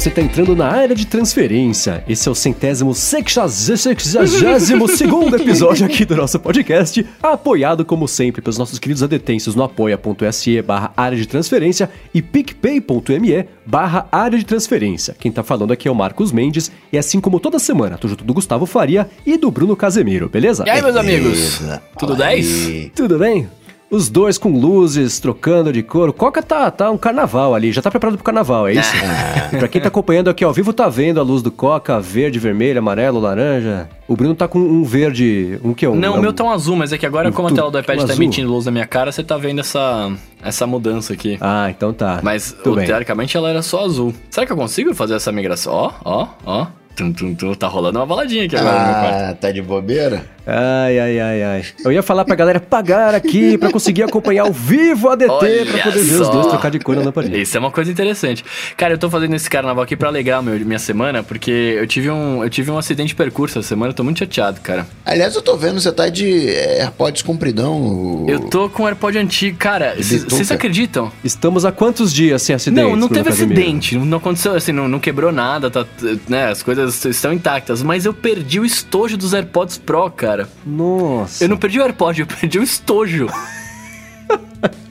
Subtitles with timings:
[0.00, 2.02] você está entrando na área de transferência.
[2.08, 8.56] Esse é o centésimo sexagésimo segundo episódio aqui do nosso podcast, apoiado como sempre pelos
[8.56, 15.14] nossos queridos adetêncios no apoia.se barra área de transferência e picpay.me barra área de transferência.
[15.20, 18.24] Quem tá falando aqui é o Marcos Mendes e assim como toda semana, tô junto
[18.24, 20.64] do Gustavo Faria e do Bruno Casemiro, beleza?
[20.66, 21.60] E aí, meus amigos?
[21.98, 22.92] Tudo 10?
[22.94, 23.46] Tudo bem?
[23.90, 26.08] Os dois com luzes, trocando de cor.
[26.08, 28.92] O Coca tá, tá um carnaval ali, já tá preparado pro carnaval, é isso?
[29.58, 32.78] pra quem tá acompanhando aqui ao vivo, tá vendo a luz do Coca, verde, vermelho,
[32.78, 33.88] amarelo, laranja.
[34.06, 35.96] O Bruno tá com um verde, um que é um...
[35.96, 37.52] Não, é o meu um- tá um azul, mas é que agora, Um como a
[37.52, 38.24] tela do iPad um tá azul?
[38.24, 41.36] emitindo luz na minha cara, você tá vendo essa, essa mudança aqui.
[41.40, 42.20] Ah, então tá.
[42.22, 44.14] Mas, o- teoricamente, ela era só azul.
[44.30, 45.72] Será que eu consigo fazer essa migração?
[45.72, 46.66] Ó, ó, ó.
[47.00, 47.54] Tum, tum, tum.
[47.54, 49.30] Tá rolando uma baladinha aqui agora no meu quarto.
[49.30, 50.22] Ah, tá de bobeira?
[50.46, 51.64] Ai, ai, ai, ai.
[51.84, 55.66] Eu ia falar pra galera pagar aqui pra conseguir acompanhar ao vivo a DT Olha
[55.66, 56.32] pra poder ver os só.
[56.32, 57.38] dois trocar de cor na lampadinha.
[57.38, 58.44] Isso é uma coisa interessante.
[58.76, 62.10] Cara, eu tô fazendo esse carnaval aqui pra alegrar meu, minha semana, porque eu tive,
[62.10, 64.86] um, eu tive um acidente de percurso essa semana, eu tô muito chateado, cara.
[65.06, 67.76] Aliás, eu tô vendo, você tá de AirPods compridão.
[67.80, 69.56] o- Eu tô com AirPod antigo.
[69.58, 71.12] Cara, vocês acreditam?
[71.22, 72.82] Estamos há quantos dias sem acidente?
[72.82, 75.86] Não, não teve acidente, não aconteceu assim, não, não quebrou nada, tá,
[76.28, 80.48] né, as coisas estão intactas, mas eu perdi o estojo dos AirPods Pro, cara.
[80.64, 81.44] Nossa.
[81.44, 83.28] Eu não perdi o AirPod, eu perdi o estojo.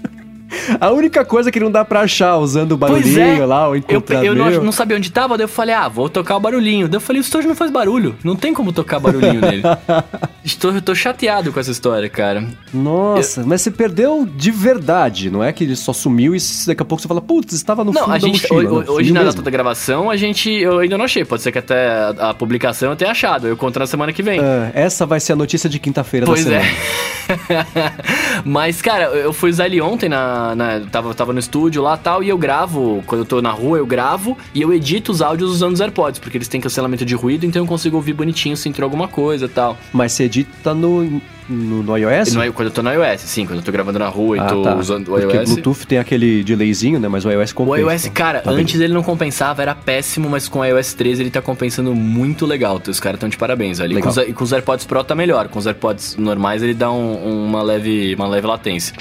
[0.80, 3.74] A única coisa que não dá pra achar usando o Pois barulhinho é, lá, o
[3.74, 4.64] eu, encontrar eu não, meu.
[4.64, 6.88] não sabia onde tava, daí eu falei, ah, vou tocar o barulhinho.
[6.88, 9.64] Daí eu falei, o estojo não faz barulho, não tem como tocar barulhinho nele.
[10.44, 12.44] Estou, eu tô chateado com essa história, cara.
[12.74, 16.86] Nossa, mas você perdeu de verdade, não é que ele só sumiu e daqui a
[16.86, 18.86] pouco você fala, putz, estava no Não, fundo a da gente, mochila.
[18.90, 19.34] hoje, Não, na mesmo.
[19.34, 22.34] data da gravação, a gente, eu ainda não achei, pode ser que até a, a
[22.34, 24.40] publicação eu tenha achado, eu conto na semana que vem.
[24.40, 26.62] Ah, essa vai ser a notícia de quinta-feira da Pois é.
[26.62, 27.68] semana.
[28.46, 31.98] Mas, cara, eu fui usar ele ontem, na, na- tava, tava no estúdio lá e
[31.98, 35.22] tal, e eu gravo, quando eu tô na rua, eu gravo e eu edito os
[35.22, 38.56] áudios usando os AirPods, porque eles têm cancelamento de ruído, então eu consigo ouvir bonitinho
[38.58, 39.78] se entrou alguma coisa e tal.
[39.94, 42.36] Mas você edita no, no, no iOS?
[42.36, 44.46] É- quando eu tô no iOS, sim, quando eu tô gravando na rua e Ah,
[44.46, 44.76] tô tá.
[44.76, 45.50] usando o Porque o iOS.
[45.52, 47.08] Bluetooth tem aquele delayzinho, né?
[47.08, 47.80] Mas o iOS O compensa.
[47.92, 48.14] iOS, então.
[48.14, 48.86] cara, Tá antes bem.
[48.86, 52.82] ele não compensava, era péssimo, mas com o iOS 13 ele tá compensando muito legal.
[52.88, 53.80] Os caras estão de parabéns.
[53.80, 55.48] E com, os, e com os AirPods Pro tá melhor.
[55.48, 58.96] Com os AirPods normais ele dá um- uma, leve, uma leve latência.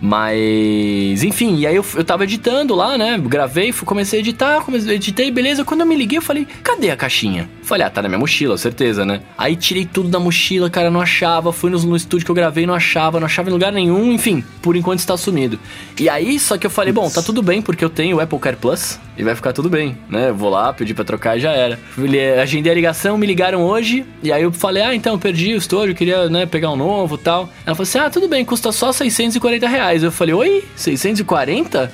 [0.00, 3.18] Mas, enfim, e aí eu, eu tava editando lá, né?
[3.18, 5.64] Gravei, fui, comecei a editar, comecei, editei, beleza.
[5.64, 7.48] Quando eu me liguei, eu falei, cadê a caixinha?
[7.62, 9.20] Falei, ah, tá na minha mochila, certeza, né?
[9.36, 11.52] Aí tirei tudo da mochila, cara, não achava.
[11.52, 14.12] Fui no, no estúdio que eu gravei, não achava, não achava em lugar nenhum.
[14.12, 15.58] Enfim, por enquanto está sumido.
[15.98, 18.38] E aí, só que eu falei, bom, tá tudo bem, porque eu tenho o Apple
[18.38, 20.28] Care Plus e vai ficar tudo bem, né?
[20.28, 21.78] Eu vou lá, pedi pra trocar e já era.
[21.98, 25.56] Ele- Agendei a ligação, me ligaram hoje, e aí eu falei, ah, então, perdi o
[25.56, 27.48] estúdio, queria, né, pegar um novo e tal.
[27.64, 29.85] Ela falou assim, ah, tudo bem, custa só 640 reais.
[29.94, 31.92] Eu falei, oi, 640?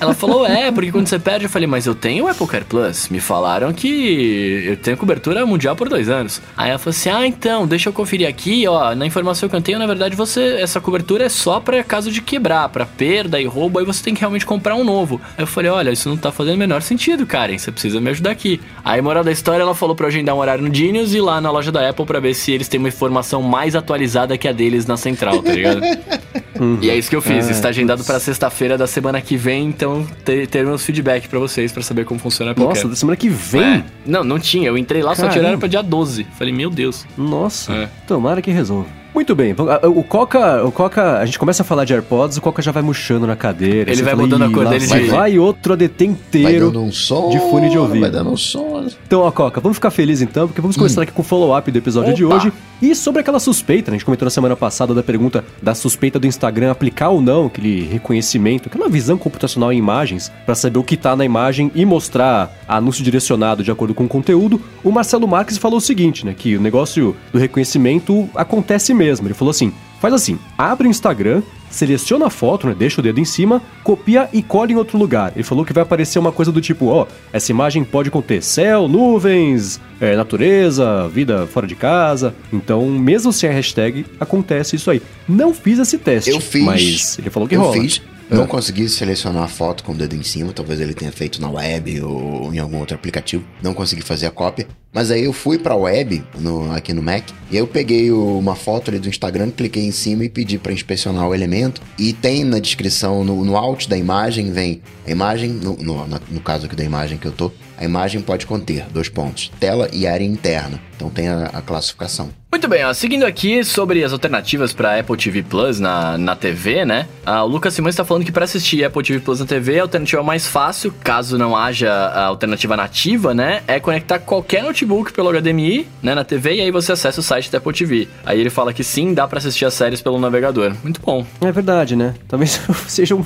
[0.00, 2.64] Ela falou, é, porque quando você perde, eu falei, mas eu tenho o Apple Care
[2.64, 3.08] Plus.
[3.08, 6.40] Me falaram que eu tenho cobertura mundial por dois anos.
[6.56, 9.60] Aí ela falou assim, ah, então, deixa eu conferir aqui, ó, na informação que eu
[9.60, 13.44] tenho, na verdade, você, essa cobertura é só pra caso de quebrar, pra perda e
[13.46, 15.20] roubo, aí você tem que realmente comprar um novo.
[15.36, 18.10] Aí eu falei, olha, isso não tá fazendo o menor sentido, Karen, você precisa me
[18.10, 18.60] ajudar aqui.
[18.84, 21.20] Aí, moral da história, ela falou pra eu agendar um horário no Genius e ir
[21.20, 24.48] lá na loja da Apple pra ver se eles têm uma informação mais atualizada que
[24.48, 25.80] a deles na central, tá ligado?
[26.80, 27.46] E é isso que eu fiz.
[27.46, 31.70] Ah, Está agendado para sexta-feira da semana que vem, então ter, teremos feedback pra vocês
[31.70, 33.62] pra saber como funciona a Apple Nossa, da semana que vem?
[33.62, 33.84] É.
[34.04, 34.66] Não, não tinha.
[34.68, 35.38] Eu entrei lá, só Caramba.
[35.38, 36.26] tiraram pra dia 12.
[36.36, 37.06] Falei, meu Deus.
[37.16, 37.88] Nossa, É.
[38.06, 38.88] tomara que resolva.
[39.18, 39.52] Muito bem,
[39.96, 42.84] o Coca, o Coca, a gente começa a falar de AirPods, o Coca já vai
[42.84, 43.90] murchando na cadeira.
[43.90, 46.66] Ele vai fala, mudando a "Ih, cor dele vai, de- vai outro ADT Vai inteiro.
[46.66, 47.28] dando um som.
[47.30, 48.02] de fone de ouvido.
[48.02, 48.86] Vai dando um som.
[49.04, 51.76] Então, ó, Coca, vamos ficar felizes então, porque vamos começar aqui com o follow-up do
[51.78, 52.36] episódio de Opa!
[52.36, 52.52] hoje.
[52.80, 53.96] E sobre aquela suspeita, né?
[53.96, 57.46] A gente comentou na semana passada da pergunta da suspeita do Instagram aplicar ou não
[57.46, 61.84] aquele reconhecimento, aquela visão computacional em imagens, pra saber o que tá na imagem e
[61.84, 64.60] mostrar anúncio direcionado de acordo com o conteúdo.
[64.84, 66.36] O Marcelo Marques falou o seguinte, né?
[66.38, 69.07] Que o negócio do reconhecimento acontece mesmo.
[69.26, 73.20] Ele falou assim: faz assim, abre o Instagram, seleciona a foto, né, deixa o dedo
[73.20, 75.32] em cima, copia e cola em outro lugar.
[75.34, 78.88] Ele falou que vai aparecer uma coisa do tipo, ó, essa imagem pode conter céu,
[78.88, 82.34] nuvens, é, natureza, vida fora de casa.
[82.52, 85.02] Então, mesmo sem a hashtag, acontece isso aí.
[85.28, 86.62] Não fiz esse teste, Eu fiz.
[86.64, 87.74] mas ele falou que eu rola.
[87.74, 88.00] fiz.
[88.30, 91.48] Não consegui selecionar a foto com o dedo em cima, talvez ele tenha feito na
[91.50, 93.42] web ou em algum outro aplicativo.
[93.62, 94.66] Não consegui fazer a cópia.
[94.92, 98.38] Mas aí eu fui pra web, no- aqui no Mac, e aí eu peguei o-
[98.38, 101.80] uma foto ali do Instagram, cliquei em cima e pedi pra inspecionar o elemento.
[101.98, 106.40] E tem na descrição, no, no alt da imagem, vem a imagem, no, no, no
[106.40, 110.06] caso aqui da imagem que eu tô, a imagem pode conter dois pontos, tela e
[110.06, 110.80] área interna.
[110.96, 112.30] Então tem a, a classificação.
[112.50, 116.84] Muito bem, ó, seguindo aqui sobre as alternativas para Apple TV Plus na, na TV,
[116.84, 117.06] né?
[117.24, 119.82] Ah, o Lucas Simões está falando que para assistir Apple TV Plus na TV, a
[119.82, 123.62] alternativa mais fácil, caso não haja a alternativa nativa, né?
[123.68, 127.52] É conectar qualquer notebook pelo HDMI, né, na TV e aí você acessa o site
[127.52, 128.08] da Apple TV.
[128.24, 130.74] Aí ele fala que sim, dá para assistir as séries pelo navegador.
[130.82, 131.24] Muito bom.
[131.42, 132.14] É verdade, né?
[132.26, 133.22] Talvez seja um,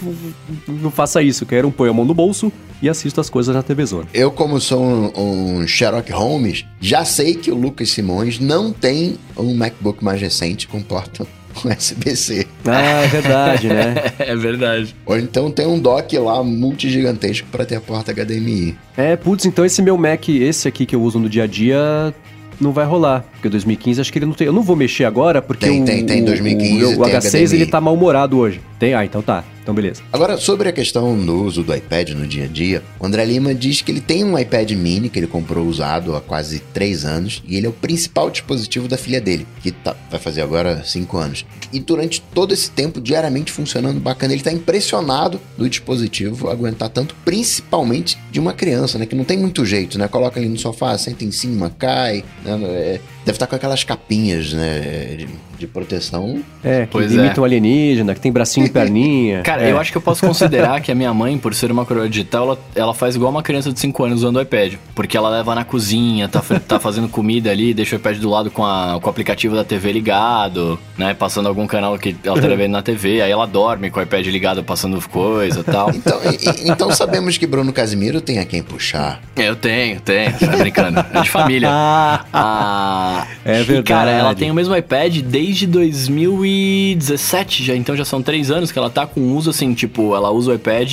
[0.67, 2.53] não faça isso, quero um põe a mão no bolso
[2.83, 4.09] e assista as coisas na TV Zona.
[4.13, 9.15] Eu, como sou um, um Sherlock Holmes, já sei que o Lucas Simões não tem
[9.39, 11.25] um MacBook mais recente com porta
[11.65, 12.49] USB-C.
[12.67, 13.95] Ah, é verdade, né?
[14.19, 14.97] é verdade.
[15.07, 18.77] Ou então tem um dock lá multigigantesco para ter a porta HDMI.
[18.97, 22.13] É, putz, então esse meu Mac, esse aqui que eu uso no dia a dia,
[22.61, 23.25] não vai rolar.
[23.35, 24.49] Porque 2015 acho que ele não tem.
[24.49, 27.31] Eu não vou mexer agora porque Tem, o, tem, tem, 2015 o, o tem H6
[27.47, 27.55] HDMI.
[27.55, 28.61] ele tá mal-humorado hoje.
[28.81, 28.93] Tem?
[28.93, 29.45] Ah, então tá.
[29.63, 30.03] Então beleza.
[30.13, 33.55] Agora, sobre a questão do uso do iPad no dia a dia, o André Lima
[33.55, 37.43] diz que ele tem um iPad mini que ele comprou usado há quase 3 anos
[37.47, 41.17] e ele é o principal dispositivo da filha dele, que tá- vai fazer agora 5
[41.17, 41.47] anos.
[41.73, 44.33] E durante todo esse tempo, diariamente funcionando bacana.
[44.33, 49.07] Ele está impressionado do dispositivo aguentar tanto, principalmente de uma criança, né?
[49.07, 50.09] Que não tem muito jeito, né?
[50.09, 52.59] Coloca ali no sofá, senta em cima, cai, né?
[52.65, 55.27] É, deve estar com aquelas capinhas, né?
[55.63, 56.41] De, proteção.
[56.65, 57.41] É, que Pois imita é.
[57.41, 59.43] um alienígena, que tem bracinho e perninha.
[59.45, 59.73] Cara, é.
[59.73, 62.45] eu acho que eu posso considerar que a minha mãe, por ser uma coroa digital,
[62.47, 64.75] ela, ela faz igual uma criança de 5 anos usando o iPad.
[64.95, 68.51] Porque ela leva na cozinha, tá, tá fazendo comida ali, deixa o iPad do lado
[68.51, 71.15] com, a- com o aplicativo da TV ligado, né?
[71.15, 73.23] Passando algum canal que ela tá vendo na TV.
[73.23, 75.91] Aí ela dorme com o iPad ligado, passando coisa e tal.
[75.91, 79.21] Então, e- então sabemos que Bruno Casimiro tem a quem puxar.
[79.37, 80.33] Eu tenho, tenho.
[80.39, 81.01] Tá brincando.
[81.13, 81.69] É de família.
[82.33, 83.83] Ah, É e, verdade.
[83.85, 88.79] cara, ela tem o mesmo iPad desde 2017, já, então já são três anos que
[88.79, 90.93] ela tá com uso assim, tipo, ela usa o iPad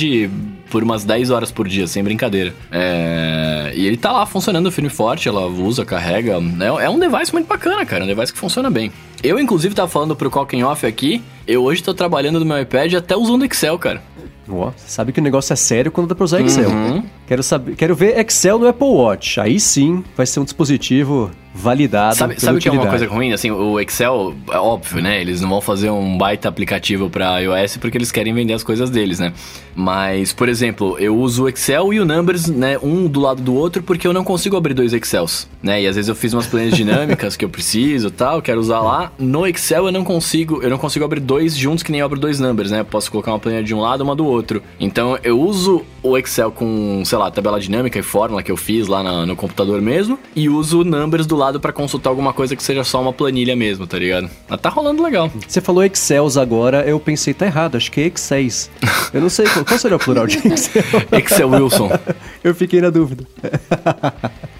[0.70, 2.54] por umas 10 horas por dia, sem brincadeira.
[2.70, 6.38] É, e ele tá lá funcionando firme e forte, ela usa, carrega.
[6.60, 8.92] É, é um device muito bacana, cara, um device que funciona bem.
[9.22, 12.94] Eu, inclusive, tava falando pro Calken Off aqui, eu hoje tô trabalhando no meu iPad
[12.94, 14.02] até usando Excel, cara.
[14.46, 16.70] Você sabe que o negócio é sério quando dá pra usar Excel.
[16.70, 17.02] Uhum.
[17.30, 19.38] Quero, saber, quero ver Excel no Apple Watch.
[19.38, 22.16] Aí sim vai ser um dispositivo validado.
[22.16, 23.32] Sabe, sabe o que é uma coisa ruim?
[23.32, 25.20] Assim, o Excel, é óbvio, né?
[25.20, 28.90] Eles não vão fazer um baita aplicativo pra iOS porque eles querem vender as coisas
[28.90, 29.32] deles, né?
[29.74, 32.78] Mas, por exemplo, eu uso o Excel e o Numbers, né?
[32.82, 35.82] Um do lado do outro porque eu não consigo abrir dois Excels, né?
[35.82, 38.80] E às vezes eu fiz umas planilhas dinâmicas que eu preciso e tal, quero usar
[38.80, 39.12] lá.
[39.18, 42.18] No Excel eu não consigo, eu não consigo abrir dois juntos que nem eu abro
[42.18, 42.80] dois Numbers, né?
[42.80, 44.62] Eu posso colocar uma planilha de um lado e uma do outro.
[44.78, 48.86] Então eu uso o Excel com, sei lá, tabela dinâmica e fórmula que eu fiz
[48.86, 52.54] lá na- no computador mesmo e uso o Numbers do lado pra consultar alguma coisa
[52.54, 54.30] que seja só uma planilha mesmo, tá ligado?
[54.48, 55.28] Mas tá rolando legal.
[55.48, 58.70] Você falou Excels agora, eu pensei, tá errado, acho que é Excels.
[59.12, 60.84] Eu não sei, qual, qual seria o plural de Excel?
[61.10, 61.90] Excel Wilson.
[62.44, 63.26] eu fiquei na dúvida.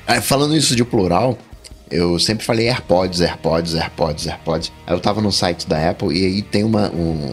[0.06, 1.38] Ah, Falando isso de plural,
[1.90, 4.72] eu sempre falei AirPods, AirPods, AirPods, AirPods.
[4.86, 7.32] Aí eu tava no site da Apple e aí tem uma, um-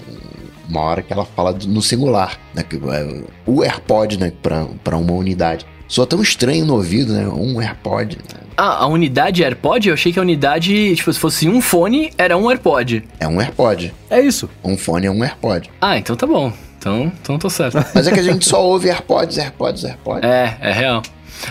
[0.69, 2.63] uma hora que ela fala do- no singular, né?
[2.63, 4.31] que, é, o AirPod, né?
[4.41, 5.65] Pra, pra uma unidade.
[5.87, 7.27] Soa tão estranho no ouvido, né?
[7.27, 8.17] Um AirPod.
[8.17, 8.41] né?
[8.57, 9.87] Ah, a unidade AirPod?
[9.87, 13.03] Eu achei que a unidade, tipo, se fosse um fone, era um AirPod.
[13.19, 13.93] É um AirPod.
[14.09, 14.49] É isso.
[14.63, 15.69] Um fone é um AirPod.
[15.79, 16.51] Ah, então tá bom.
[16.79, 17.77] Então, então tô certo.
[17.93, 20.23] Mas é que a gente só ouve AirPods, AirPods, AirPods.
[20.29, 21.01] É, é real.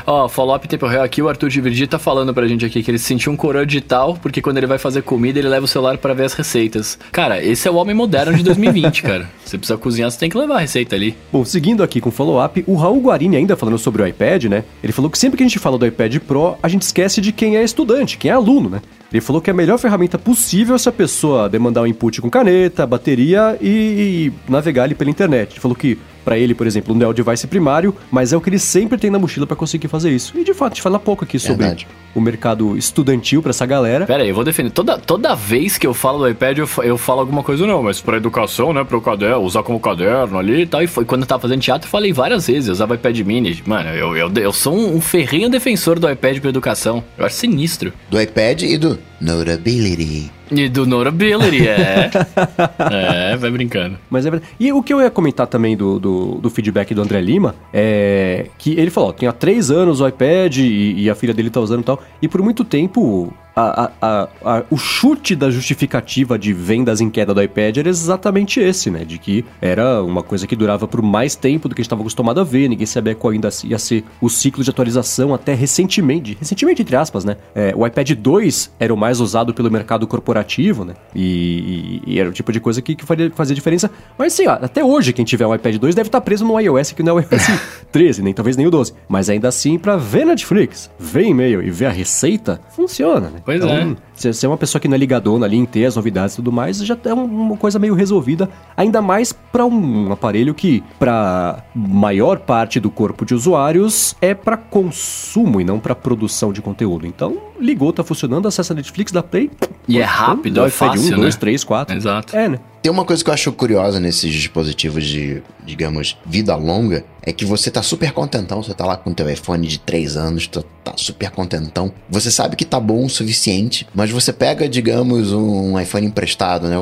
[0.06, 2.90] Ó, follow-up tempo real aqui, o Arthur de Virgi tá falando pra gente aqui que
[2.90, 5.68] ele se sentiu um coroa digital, porque quando ele vai fazer comida, ele leva o
[5.68, 6.98] celular pra ver as receitas.
[7.12, 9.30] Cara, esse é o homem moderno de 2020, cara.
[9.44, 11.16] Você precisa cozinhar, você tem que levar a receita ali.
[11.32, 14.64] Bom, seguindo aqui com o follow-up, o Raul Guarini ainda falando sobre o iPad, né?
[14.82, 17.32] Ele falou que sempre que a gente fala do iPad Pro, a gente esquece de
[17.32, 18.82] quem é estudante, quem é aluno, né?
[19.12, 22.28] Ele falou que a melhor ferramenta possível é se a pessoa demandar um input com
[22.28, 25.52] caneta, bateria e, e navegar ali pela internet.
[25.52, 28.40] Ele falou que Pra ele, por exemplo, não é o device primário, mas é o
[28.40, 30.36] que ele sempre tem na mochila pra conseguir fazer isso.
[30.36, 31.86] E de fato, a gente fala pouco aqui sobre Verdade.
[32.16, 34.06] o mercado estudantil pra essa galera.
[34.06, 34.70] Pera aí, eu vou defender.
[34.70, 38.00] Toda, toda vez que eu falo do iPad, eu, eu falo alguma coisa, não, mas
[38.00, 40.82] pra educação, né, pro caderno, usar como caderno ali e tal.
[40.82, 43.62] E foi quando eu tava fazendo teatro, eu falei várias vezes, eu usava iPad mini.
[43.64, 47.04] Mano, eu, eu, eu sou um, um ferrenho defensor do iPad pra educação.
[47.16, 47.92] Eu acho sinistro.
[48.10, 50.35] Do iPad e do Notability.
[50.50, 52.10] E do Notability, é.
[53.32, 53.98] é, vai brincando.
[54.08, 54.52] Mas é verdade.
[54.58, 58.46] E o que eu ia comentar também do, do, do feedback do André Lima é
[58.58, 61.50] que ele falou: ó, tem há três anos o iPad e, e a filha dele
[61.50, 62.02] tá usando e tal.
[62.22, 67.32] E por muito tempo a, a, a, o chute da justificativa de vendas em queda
[67.32, 69.02] do iPad era exatamente esse, né?
[69.02, 72.02] De que era uma coisa que durava por mais tempo do que a gente estava
[72.02, 76.36] acostumado a ver, ninguém sabia qual ainda ia ser o ciclo de atualização até recentemente.
[76.38, 77.38] Recentemente, entre aspas, né?
[77.54, 80.35] É, o iPad 2 era o mais usado pelo mercado corporativo,
[80.84, 80.94] né?
[81.14, 83.90] E, e, e era o tipo de coisa que, que fazia, fazia diferença.
[84.18, 86.92] Mas sim, ó, até hoje, quem tiver um iPad 2 deve estar preso no iOS,
[86.92, 87.46] que não é o iOS
[87.92, 88.94] 13, nem talvez nem o 12.
[89.08, 93.40] Mas ainda assim, para ver Netflix, ver e-mail e ver a receita, funciona, né?
[93.44, 93.96] Pois então, é.
[94.16, 96.36] Se você é uma pessoa que não é ligadona ali em ter as novidades e
[96.36, 101.62] tudo mais, já é uma coisa meio resolvida, ainda mais para um aparelho que, para
[101.74, 107.06] maior parte do corpo de usuários, é para consumo e não para produção de conteúdo.
[107.06, 109.50] Então, ligou, tá funcionando, acessa a Netflix, da Play.
[109.86, 111.22] E é rápido, é fácil, 1, né?
[111.22, 111.96] 2, 3, 4.
[111.96, 112.36] Exato.
[112.36, 112.58] É, né?
[112.86, 117.44] Tem uma coisa que eu acho curiosa nesses dispositivos de, digamos, vida longa, é que
[117.44, 120.62] você tá super contentão, você tá lá com o teu iPhone de 3 anos, tá,
[120.84, 121.90] tá super contentão.
[122.08, 126.76] Você sabe que tá bom o suficiente, mas você pega, digamos, um iPhone emprestado, né?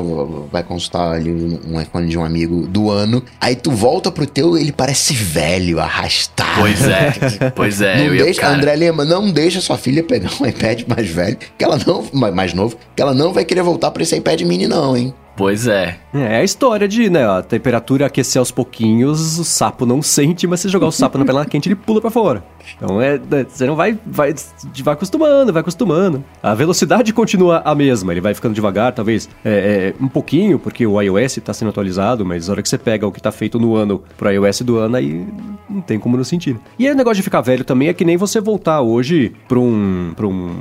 [0.51, 1.31] Vai consultar ali
[1.67, 5.79] um iPhone de um amigo do ano, aí tu volta pro teu, ele parece velho,
[5.79, 6.59] arrastado.
[6.59, 7.13] Pois é,
[7.55, 8.05] pois é.
[8.07, 11.37] Não ia- deixa, cara, André Lima, não deixa sua filha pegar um iPad mais velho,
[11.57, 14.39] que ela não, ma- mais novo, que ela não vai querer voltar pra esse iPad
[14.43, 15.11] mini não, hein?
[15.35, 15.97] Pois é.
[16.13, 20.61] É a história de, né, a temperatura aquecer aos pouquinhos, o sapo não sente, mas
[20.61, 22.43] se jogar o sapo na panela quente, ele pula pra fora.
[22.77, 24.33] Então é, é, você não vai, vai,
[24.81, 26.23] vai acostumando, vai acostumando.
[26.41, 30.87] A velocidade continua a mesma, ele vai ficando devagar, talvez é, é, um pouquinho, porque
[30.87, 33.59] o iOS tá sendo atualizado, mas na hora que você pega o que tá feito
[33.59, 35.27] no ano pro iOS do ano, aí
[35.69, 36.57] não tem como não sentir.
[36.79, 39.59] E aí o negócio de ficar velho também é que nem você voltar hoje pra
[39.59, 40.55] um, pra um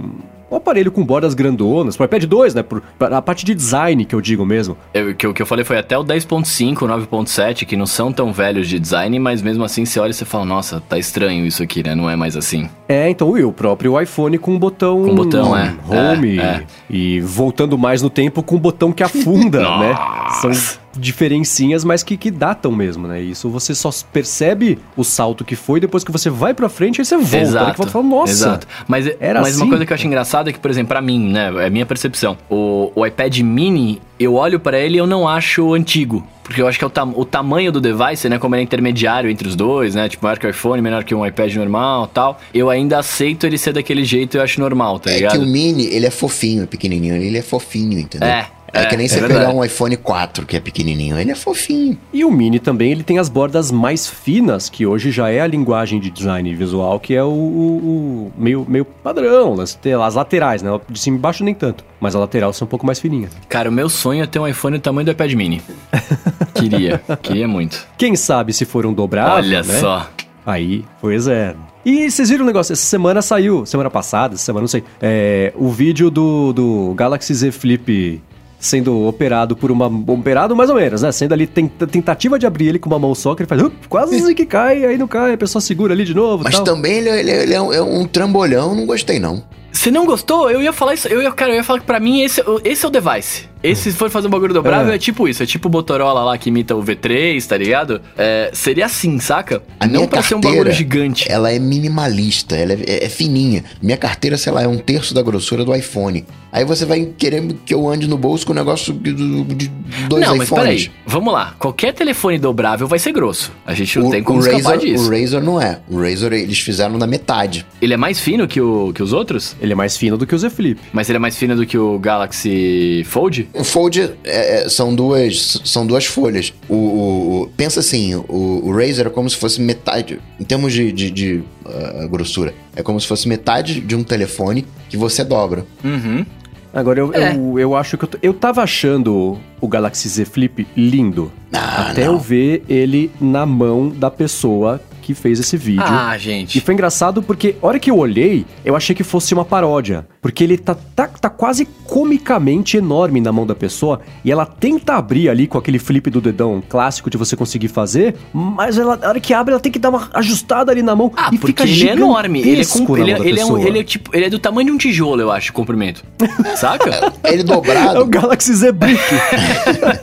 [0.50, 2.62] um aparelho com bordas grandonas, pro iPad 2, né?
[2.62, 4.76] Por, a parte de design que eu digo mesmo.
[4.92, 7.86] Eu- o que, eu- que eu falei foi até o 10.5, o 9.7, que não
[7.86, 10.98] são tão velhos de design, mas mesmo assim você olha e você fala, nossa, tá
[10.98, 11.94] estranho isso aqui, né?
[11.94, 12.68] Não é mais assim.
[12.88, 15.74] É, então e o próprio iPhone com um botão, Com botão, é.
[15.88, 16.64] home É, é.
[16.90, 19.94] e voltando mais no tempo com um botão que afunda, né?
[20.40, 20.50] São
[20.98, 23.20] diferencinhas, mas que, que datam mesmo, né?
[23.20, 27.04] Isso você só percebe o salto que foi depois que você vai pra frente e
[27.04, 27.66] você volta.
[27.66, 28.66] Aí que você fala, nossa, Exato.
[28.86, 29.68] Mas, era mas uma assim?
[29.68, 31.86] coisa que eu acho engraçada é que, por exemplo, pra mim, né, é a minha
[31.86, 36.24] percepção, o, o iPad mini, eu olho pra ele e eu não acho antigo.
[36.42, 38.64] Porque eu acho que é o, tam- o tamanho do device, né, como ele é
[38.64, 42.06] intermediário entre os dois, né, tipo maior que o iPhone, menor que um iPad normal
[42.08, 45.32] tal, eu ainda aceito ele ser daquele jeito e eu acho normal, tá é ligado?
[45.32, 48.28] que o mini, ele é fofinho, pequenininho, ele é fofinho, entendeu?
[48.28, 49.40] É, É, é, que nem é você verdade.
[49.40, 51.96] pegar um iPhone 4, que é pequenininho, ele é fofinho.
[52.12, 55.46] E o Mini também, ele tem as bordas mais finas, que hoje já é a
[55.46, 60.62] linguagem de design visual, que é o, o- o meio, meio padrão, as, as laterais,
[60.62, 60.70] né?
[60.88, 63.30] De cima e embaixo nem tanto, mas a lateral são um pouco mais fininhas.
[63.48, 65.62] Cara, o meu sonho é ter um iPhone do tamanho do iPad mini.
[66.54, 67.86] queria, queria muito.
[67.96, 69.78] Quem sabe se for um dobrável, Olha né?
[69.80, 70.08] só.
[70.46, 71.54] Aí, pois é.
[71.84, 72.72] E vocês viram o negócio?
[72.72, 77.32] Essa semana saiu, semana passada, essa semana, não sei, é, o vídeo do, do Galaxy
[77.34, 78.22] Z Flip
[78.64, 79.86] sendo operado por uma...
[79.86, 81.12] Operado mais ou menos, né?
[81.12, 83.62] Sendo ali tenta- tentativa de abrir ele com uma mão só, que ele faz...
[83.62, 86.64] "Up", quase que cai, aí não cai, a pessoa segura ali de novo Mas tal.
[86.64, 89.42] também ele, é- ele é- ele é um, é um trambolhão, não gostei não.
[89.70, 90.50] Você não gostou?
[90.50, 91.08] Eu ia falar isso.
[91.08, 93.48] Eu ia, cara, eu ia falar que pra mim esse, esse é o device.
[93.64, 94.96] Esse, se for fazer um bagulho dobrável, é.
[94.96, 94.98] É.
[94.98, 95.42] tipo isso.
[95.42, 98.00] É tipo o Motorola lá que imita o V3, tá ligado?
[98.16, 99.62] É, seria assim, saca?
[99.80, 101.26] A não pra ser um bagulho gigante.
[101.30, 103.64] Ela é minimalista, ela é, é- é fininha.
[103.82, 106.24] Minha carteira, sei lá, é um terço da grossura do iPhone.
[106.52, 109.68] Aí você vai querendo que eu ande no bolso com um negócio de, de- de
[110.08, 110.64] dois não, mas iPhones.
[110.86, 110.90] peraí.
[111.06, 111.54] Vamos lá.
[111.58, 113.50] Qualquer telefone dobrável vai ser grosso.
[113.66, 115.08] A gente não O, tem como o, escapar Razer, disso.
[115.10, 115.80] o Razer não é.
[115.90, 117.66] O Razer eles fizeram na metade.
[117.82, 119.56] Ele é mais fino que, o, que os outros?
[119.60, 120.80] Ele é mais fino do que o Z Flip.
[120.92, 123.48] Mas ele é mais fino do que o Galaxy Fold?
[123.54, 126.52] O Fold é, é, são, duas, são duas folhas.
[126.68, 130.72] O, o- o- pensa assim, o, o Razer é como se fosse metade, em termos
[130.72, 135.22] de, de- de, ah, grossura, é como se fosse metade de um telefone que você
[135.22, 135.64] dobra.
[135.84, 136.26] Uhum.
[136.72, 137.36] Agora, eu, É.
[137.36, 141.30] eu, eu acho que eu, eu tava achando o Galaxy Z Flip lindo.
[141.52, 142.14] Ah, até não.
[142.14, 145.82] eu ver ele na mão da pessoa que fez esse vídeo.
[145.84, 146.60] Ah, E gente.
[146.60, 150.06] foi engraçado porque, a hora que eu olhei, eu achei que fosse uma paródia.
[150.22, 154.00] Porque ele tá, tá, tá quase comicamente enorme na mão da pessoa.
[154.24, 158.14] E ela tenta abrir ali com aquele flip do dedão clássico de você conseguir fazer.
[158.32, 161.12] Mas ela, a hora que abre, ela tem que dar uma ajustada ali na mão.
[161.16, 162.40] Ah, e porque fica ele é enorme.
[162.40, 164.10] Ele é, com, ele, é, ele, é um- ele é tipo.
[164.16, 166.02] Ele é do tamanho de um tijolo, eu acho, o comprimento.
[166.56, 167.12] Saca?
[167.24, 168.98] Ele É o dobrado, Galaxy Z Brick.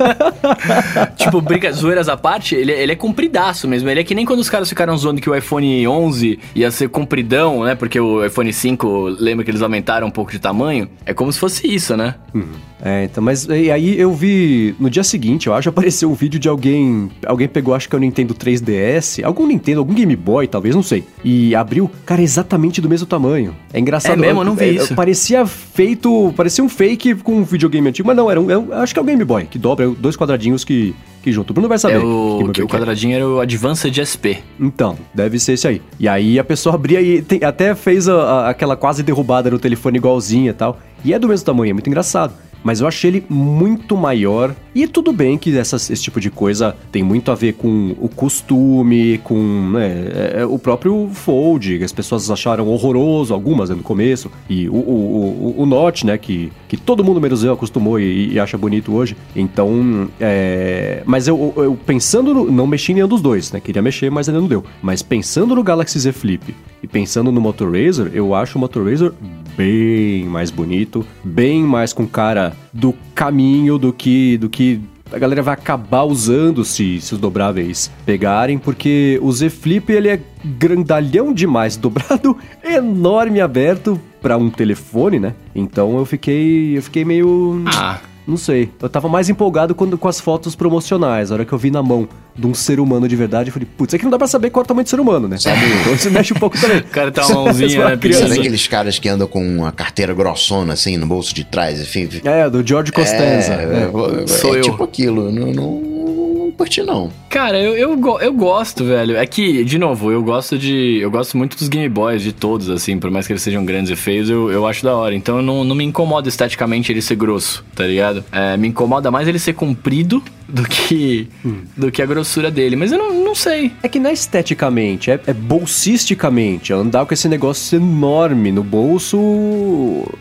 [1.18, 3.90] tipo, brincas, zoeiras à parte, ele, ele é compridaço mesmo.
[3.90, 6.90] Ele é que nem quando os caras ficaram zoando que o iPhone 11 ia ser
[6.90, 7.76] compridão, né?
[7.76, 10.90] Porque o iPhone 5, lembra que eles aumentaram um pouco de tamanho?
[11.06, 12.16] É como se fosse isso, né?
[12.34, 12.72] Uhum.
[12.84, 16.40] É, então, mas e aí eu vi no dia seguinte, eu acho, apareceu um vídeo
[16.40, 17.12] de alguém.
[17.26, 20.84] Alguém pegou, acho que é o Nintendo 3DS, algum Nintendo, algum Game Boy, talvez, não
[20.84, 21.04] sei.
[21.24, 23.56] E abriu, cara, exatamente do mesmo tamanho.
[23.72, 24.14] É engraçado.
[24.14, 24.96] É mesmo, eu não vi é, isso.
[24.96, 26.34] Parecia feito.
[26.36, 28.50] Parecia um fake com um videogame antigo, mas não, era um.
[28.50, 30.96] Eu acho que é o Game Boy, que dobra dois quadradinhos que.
[31.22, 31.52] Que junto.
[31.52, 31.96] O Bruno vai saber.
[31.96, 34.42] É o, que, que o quadradinho era o Advanced SP.
[34.60, 35.82] Então, deve ser esse aí.
[36.00, 39.60] E aí a pessoa abria e tem, até fez a, a, aquela quase derrubada no
[39.60, 40.80] telefone igualzinha e tal.
[41.04, 44.56] E é do mesmo tamanho, é muito engraçado mas eu achei ele muito maior.
[44.74, 48.08] E tudo bem que essas, esse tipo de coisa tem muito a ver com o
[48.08, 53.76] costume, com né, é, é o próprio Fold, que as pessoas acharam horroroso, algumas né,
[53.76, 57.54] no começo, e o, o, o, o Note, né, que, que todo mundo menos eu
[57.54, 59.16] acostumou e, e acha bonito hoje.
[59.36, 61.04] Então, é...
[61.06, 62.52] mas eu, eu pensando no.
[62.52, 63.60] Não mexi em nenhum dos dois, né?
[63.60, 64.64] Queria mexer, mas ainda não deu.
[64.82, 68.90] Mas pensando no Galaxy Z Flip e pensando no Motor Razor, eu acho o Motor
[68.90, 69.14] Razor
[69.56, 74.82] bem mais bonito, bem mais com cara do caminho do que do que
[75.12, 80.08] a galera vai acabar usando se, se os dobráveis pegarem, porque o Z Flip ele
[80.08, 80.22] é
[80.58, 85.34] grandalhão demais, dobrado, enorme aberto para um telefone, né?
[85.54, 88.70] Então eu fiquei eu fiquei meio ah não sei.
[88.82, 91.32] Eu tava mais empolgado quando, com as fotos promocionais.
[91.32, 93.68] A hora que eu vi na mão de um ser humano de verdade, eu falei,
[93.78, 95.38] putz, é que não dá pra saber qual é o tamanho do ser humano, né?
[95.38, 95.60] Sabe?
[95.82, 96.78] Então você mexe um pouco também.
[96.78, 98.14] o cara tem uma mãozinha, né?
[98.14, 102.08] Sabe aqueles caras que andam com uma carteira grossona, assim, no bolso de trás, enfim?
[102.24, 103.54] É, do George Costanza.
[103.54, 104.62] É, é, é, Sou é eu.
[104.62, 105.32] tipo aquilo.
[105.32, 107.12] Não, não, não curti, não.
[107.32, 109.16] Cara, eu, eu, eu gosto, velho.
[109.16, 111.00] É que, de novo, eu gosto de.
[111.02, 113.90] Eu gosto muito dos Game Boys, de todos, assim, por mais que eles sejam grandes
[113.90, 115.16] e feios, eu, eu acho da hora.
[115.16, 118.22] Então não, não me incomoda esteticamente ele ser grosso, tá ligado?
[118.34, 120.22] É, me incomoda mais ele ser comprido
[120.52, 121.62] do que, hum.
[121.78, 122.76] do que a grossura dele.
[122.76, 123.72] Mas eu não, não sei.
[123.82, 126.74] É que não é esteticamente, é, é bolsisticamente.
[126.74, 129.18] É andar com esse negócio enorme no bolso.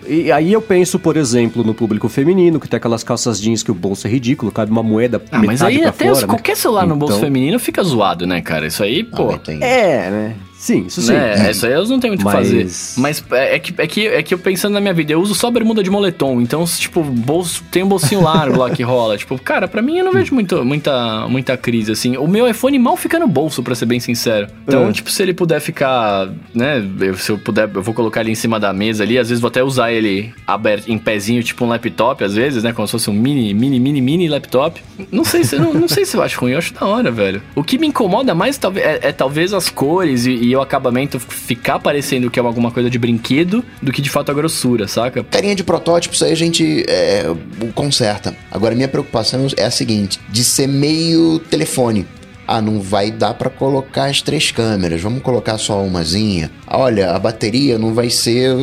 [0.06, 3.70] E aí eu penso, por exemplo, no público feminino, que tem aquelas calças jeans que
[3.70, 5.20] o bolso é ridículo, cabe uma moeda.
[5.32, 6.28] Ah, mas aí até fora, os, né?
[6.28, 7.26] qualquer celular no bolso então...
[7.26, 8.66] feminino fica zoado, né, cara?
[8.66, 9.30] Isso aí, pô.
[9.33, 10.37] Ah, é, né?
[10.60, 11.14] Sim, isso sim.
[11.14, 12.50] É, isso aí eu não tenho muito o Mas...
[12.50, 13.00] que fazer.
[13.00, 15.34] Mas é, é que, é, que, é que eu pensando na minha vida, eu uso
[15.34, 16.38] só bermuda de moletom.
[16.38, 19.16] Então, tipo, bolso, tem um bolsinho largo lá que rola.
[19.20, 22.16] Tipo, cara, pra mim eu não vejo muito, muita, muita crise, assim.
[22.16, 24.48] O meu iPhone mal fica no bolso, pra ser bem sincero.
[24.66, 24.92] Então, é.
[24.92, 26.82] tipo, se ele puder ficar, né?
[27.00, 29.18] Eu, se eu puder, eu vou colocar ele em cima da mesa ali.
[29.18, 32.72] Às vezes vou até usar ele aberto em pezinho, tipo um laptop, às vezes, né?
[32.72, 34.80] Como se fosse um mini, mini, mini, mini laptop.
[35.10, 37.42] Não sei se, não, não sei se eu acho ruim, eu acho da hora, velho.
[37.54, 41.21] O que me incomoda mais talvez, é, é talvez as cores e, e o acabamento
[41.21, 45.23] ficar parecendo que é alguma coisa de brinquedo do que de fato a grossura, saca?
[45.23, 47.25] Carinha de protótipo, isso aí a gente é,
[47.73, 48.35] conserta.
[48.50, 52.04] Agora, minha preocupação é a seguinte: de ser meio telefone
[52.50, 56.50] ah, não vai dar para colocar as três câmeras, vamos colocar só umazinha.
[56.67, 58.56] Olha, a bateria não vai ser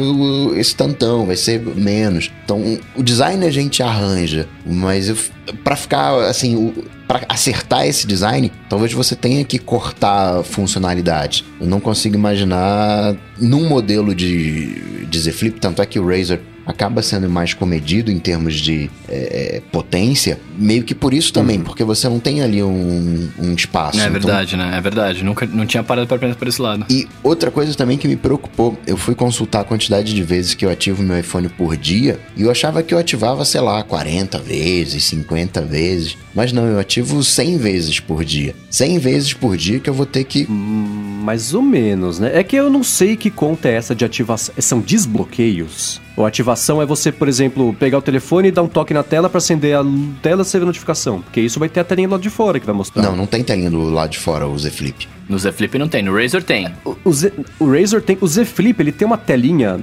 [0.58, 2.30] esse tantão, vai ser menos.
[2.44, 2.62] Então,
[2.98, 5.32] o design a gente arranja, mas
[5.64, 6.74] para ficar assim,
[7.08, 11.46] para acertar esse design, talvez você tenha que cortar funcionalidade.
[11.60, 16.42] Eu não consigo imaginar num modelo de, de Z Flip, tanto é que o Razer
[16.68, 21.58] acaba sendo mais comedido em termos de é, é, potência, meio que por isso também,
[21.58, 21.64] uhum.
[21.64, 24.00] porque você não tem ali um, um espaço.
[24.00, 24.14] É então...
[24.14, 24.74] verdade, né?
[24.76, 25.24] É verdade.
[25.24, 26.86] Nunca, não tinha parado para pensar por esse lado.
[26.90, 30.66] E outra coisa também que me preocupou, eu fui consultar a quantidade de vezes que
[30.66, 34.38] eu ativo meu iPhone por dia e eu achava que eu ativava, sei lá, 40
[34.40, 36.18] vezes, 50 vezes.
[36.36, 38.54] Mas não, eu ativo 100 vezes por dia.
[38.70, 40.46] 100 vezes por dia que eu vou ter que.
[40.50, 42.32] Hum, mais ou menos, né?
[42.34, 44.54] É que eu não sei que conta é essa de ativação.
[44.60, 46.02] São desbloqueios?
[46.18, 49.30] Ou ativação é você, por exemplo, pegar o telefone e dar um toque na tela
[49.30, 49.86] para acender a
[50.20, 51.22] tela e receber notificação.
[51.22, 53.04] Porque isso vai ter a telinha do lado de fora que vai mostrar.
[53.04, 55.08] Não, não tem telinha do lado de fora o Z Flip.
[55.30, 56.74] No Z Flip não tem, no Razer tem.
[56.84, 58.18] O, o, Z, o Razer tem.
[58.20, 59.80] O Z Flip, ele tem uma telinha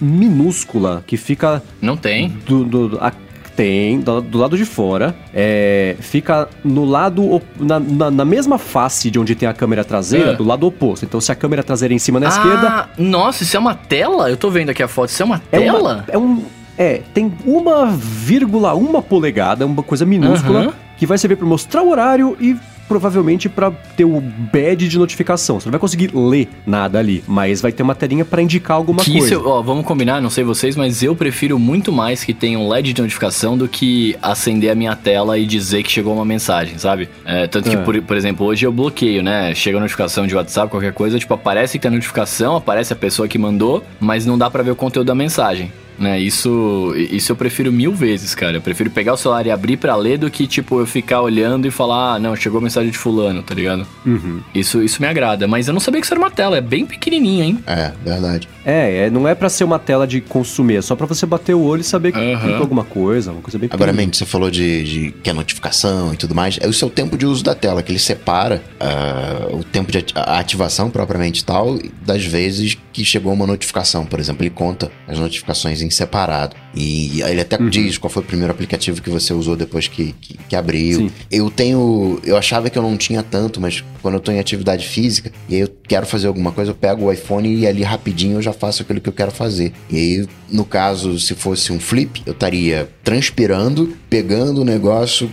[0.00, 1.62] minúscula que fica.
[1.82, 2.30] Não tem.
[2.46, 3.12] Do, do, a,
[3.56, 5.16] tem, do, do, lado de fora.
[5.34, 7.40] É, fica no lado.
[7.58, 10.36] Na, na, na, mesma face de onde tem a câmera traseira, é.
[10.36, 11.04] do lado oposto.
[11.04, 12.88] Então, se a câmera traseira é em cima na ah, esquerda.
[12.98, 14.28] Nossa, isso é uma tela?
[14.30, 15.08] Eu tô vendo aqui a foto.
[15.08, 15.80] Isso é uma é tela?
[15.80, 16.44] Uma, é um.
[16.78, 20.72] É, tem uma vírgula uma polegada, uma coisa minúscula, uhum.
[20.98, 22.54] que vai servir para mostrar o horário e
[22.88, 25.60] provavelmente para ter o badge de notificação.
[25.60, 29.02] Você não vai conseguir ler nada ali, mas vai ter uma telinha para indicar alguma
[29.02, 29.34] que coisa.
[29.34, 32.68] Isso, ó, vamos combinar, não sei vocês, mas eu prefiro muito mais que tenha um
[32.68, 36.78] LED de notificação do que acender a minha tela e dizer que chegou uma mensagem,
[36.78, 37.08] sabe?
[37.24, 37.78] É, tanto que, é.
[37.78, 39.54] por, por exemplo, hoje eu bloqueio, né?
[39.54, 42.96] Chega a notificação de WhatsApp, qualquer coisa, tipo, aparece que tem a notificação, aparece a
[42.96, 45.70] pessoa que mandou, mas não dá para ver o conteúdo da mensagem.
[45.98, 46.18] Né?
[46.20, 48.56] Isso, isso eu prefiro mil vezes, cara.
[48.56, 51.66] Eu prefiro pegar o celular e abrir pra ler do que, tipo, eu ficar olhando
[51.66, 53.86] e falar, ah, não, chegou a mensagem de fulano, tá ligado?
[54.04, 54.40] Uhum.
[54.54, 55.46] Isso, isso me agrada.
[55.46, 57.58] Mas eu não sabia que isso era uma tela, é bem pequenininha, hein?
[57.66, 58.48] É, verdade.
[58.64, 61.54] É, é, não é pra ser uma tela de consumir, é só pra você bater
[61.54, 62.40] o olho e saber que Aham.
[62.40, 63.92] clicou alguma coisa, uma coisa bem Agora.
[63.92, 66.58] Mendes, você falou de, de que é notificação e tudo mais.
[66.60, 70.04] É o seu tempo de uso da tela, que ele separa ah, o tempo de
[70.14, 74.04] ativação propriamente tal das vezes que chegou uma notificação.
[74.04, 76.56] Por exemplo, ele conta as notificações em separado.
[76.74, 80.36] E ele até diz qual foi o primeiro aplicativo que você usou depois que, que,
[80.36, 80.98] que abriu.
[80.98, 81.10] Sim.
[81.30, 82.20] Eu tenho.
[82.24, 85.54] Eu achava que eu não tinha tanto, mas quando eu tô em atividade física e
[85.54, 88.52] aí eu quero fazer alguma coisa, eu pego o iPhone e ali rapidinho eu já
[88.52, 89.72] faço aquilo que eu quero fazer.
[89.90, 95.30] E aí, no caso, se fosse um flip, eu estaria transpirando, pegando o negócio,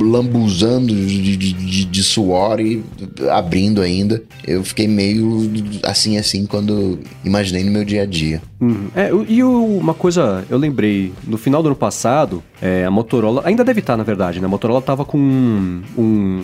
[0.00, 2.82] lambuzando de, de, de- suor e
[3.30, 4.22] abrindo ainda.
[4.46, 5.50] Eu fiquei meio
[5.82, 8.40] assim, assim, quando imaginei no meu dia a dia.
[8.60, 8.86] Uhum.
[8.94, 13.64] É, e uma coisa, eu lembrei, no final do ano passado, é, a Motorola, ainda
[13.64, 14.46] deve estar, na verdade, né?
[14.46, 15.82] A Motorola tava com um.
[15.98, 16.42] um-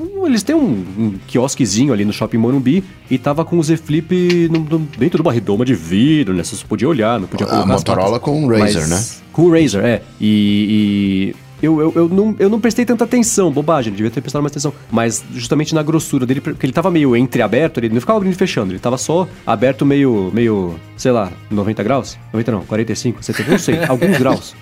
[0.00, 3.76] um- eles têm um, um quiosquezinho ali no Shopping Morumbi e tava com o Z
[3.76, 6.42] Flip no- no- dentro de uma redoma de vidro, né?
[6.42, 8.24] Você podia olhar, não podia A colocar as Motorola patas.
[8.24, 9.04] com o Razer, né?
[9.32, 10.02] Com o Razer, é.
[10.20, 11.32] E.
[11.34, 14.52] e eu, eu, eu, não, eu não prestei tanta atenção, bobagem, devia ter prestado mais
[14.52, 14.72] atenção.
[14.90, 18.36] Mas justamente na grossura dele, porque ele tava meio entreaberto, ele não ficava abrindo e
[18.36, 22.18] fechando, ele tava só aberto meio, meio, sei lá, 90 graus?
[22.32, 24.54] 90 não, 45, 70, não sei, alguns graus.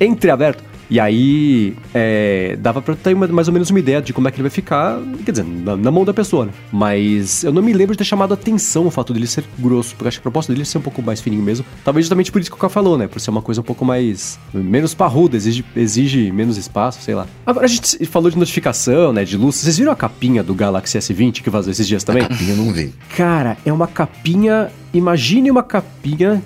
[0.00, 0.62] entreaberto.
[0.90, 4.36] E aí, é, dava pra ter mais ou menos uma ideia de como é que
[4.36, 6.52] ele vai ficar, quer dizer, na, na mão da pessoa, né?
[6.72, 10.08] Mas eu não me lembro de ter chamado atenção o fato dele ser grosso, porque
[10.08, 11.64] acho que a proposta dele é ser um pouco mais fininho mesmo.
[11.84, 13.06] Talvez justamente por isso que o Ká falou, né?
[13.06, 14.38] Por ser uma coisa um pouco mais.
[14.52, 17.26] menos parruda, exige, exige menos espaço, sei lá.
[17.44, 19.24] Agora a gente falou de notificação, né?
[19.24, 19.56] De luz.
[19.56, 22.22] Vocês viram a capinha do Galaxy S20 que vazou esses dias também?
[22.22, 22.94] A capinha eu não vi.
[23.14, 24.70] Cara, é uma capinha.
[24.94, 26.42] Imagine uma capinha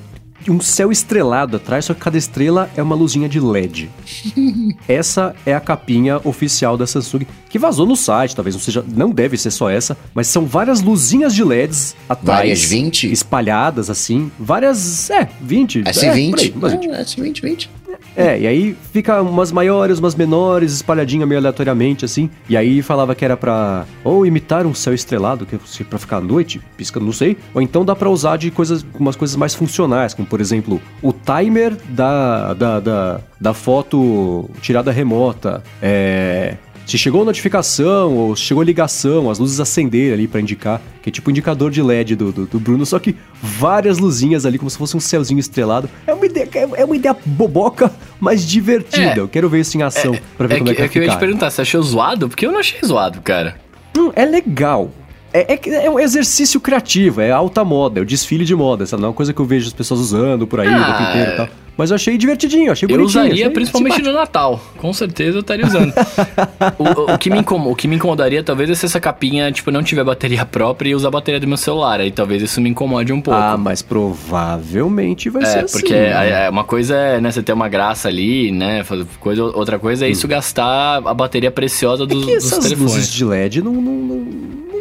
[0.49, 3.91] um céu estrelado atrás, só que cada estrela é uma luzinha de LED.
[4.89, 8.85] essa é a capinha oficial da Samsung, que vazou no site, talvez não seja.
[8.95, 12.39] Não deve ser só essa, mas são várias luzinhas de LEDs atrás.
[12.39, 13.13] Várias 20?
[13.13, 14.31] Espalhadas assim.
[14.39, 15.11] Várias.
[15.11, 15.81] É, 20.
[15.81, 16.39] é, por S20?
[16.39, 16.91] aí, umas 20.
[16.91, 17.71] Ah, S20, 20.
[18.17, 22.29] É, e aí fica umas maiores, umas menores, espalhadinha meio aleatoriamente, assim.
[22.49, 26.19] E aí falava que era pra ou imitar um céu estrelado, que é pra ficar
[26.19, 27.37] à noite, pisca, não sei.
[27.55, 31.13] Ou então dá pra usar de coisas, umas coisas mais funcionais, como por exemplo, o
[31.13, 35.63] timer da, da, da, da foto tirada remota.
[35.81, 36.57] É.
[36.93, 41.11] Se chegou notificação ou se chegou ligação, as luzes acenderem ali pra indicar, que é
[41.11, 44.69] tipo o indicador de LED do, do, do Bruno, só que várias luzinhas ali, como
[44.69, 45.89] se fosse um céuzinho estrelado.
[46.07, 49.15] É uma ideia, é uma ideia boboca, mas divertida.
[49.15, 49.19] É.
[49.21, 50.89] Eu quero ver isso em ação pra ver É como que, é que vai é
[50.91, 52.29] que eu ia te perguntar, você achou zoado?
[52.29, 53.57] Porque eu não achei zoado, cara.
[53.97, 54.91] Hum, é legal.
[55.33, 59.01] É, é, é um exercício criativo, é alta moda, é o desfile de moda, sabe?
[59.01, 61.09] Não é uma coisa que eu vejo as pessoas usando por aí o Ah, tempo
[61.11, 61.49] inteiro e tal.
[61.75, 63.23] Mas eu achei divertidinho, achei Eu bonitinho.
[63.25, 64.15] usaria achei principalmente simpático.
[64.15, 64.61] no Natal.
[64.77, 65.91] Com certeza eu estaria usando.
[66.79, 69.51] o, o- o que me incomo- o que me incomodaria talvez é se essa capinha,
[69.51, 71.99] tipo, não tiver bateria própria e usar a bateria do meu celular.
[72.01, 73.41] Aí talvez isso me incomode um pouco.
[73.41, 75.79] Ah, mas provavelmente vai ser É, assim.
[75.81, 76.29] porque né?
[76.31, 78.85] é- é uma coisa é, né, você ter uma graça ali, né,
[79.19, 82.23] coisa, outra coisa é isso gastar a bateria preciosa dos, Hum.
[82.23, 82.93] É que dos essas telefones.
[82.95, 84.27] luzes de LED não, não, não,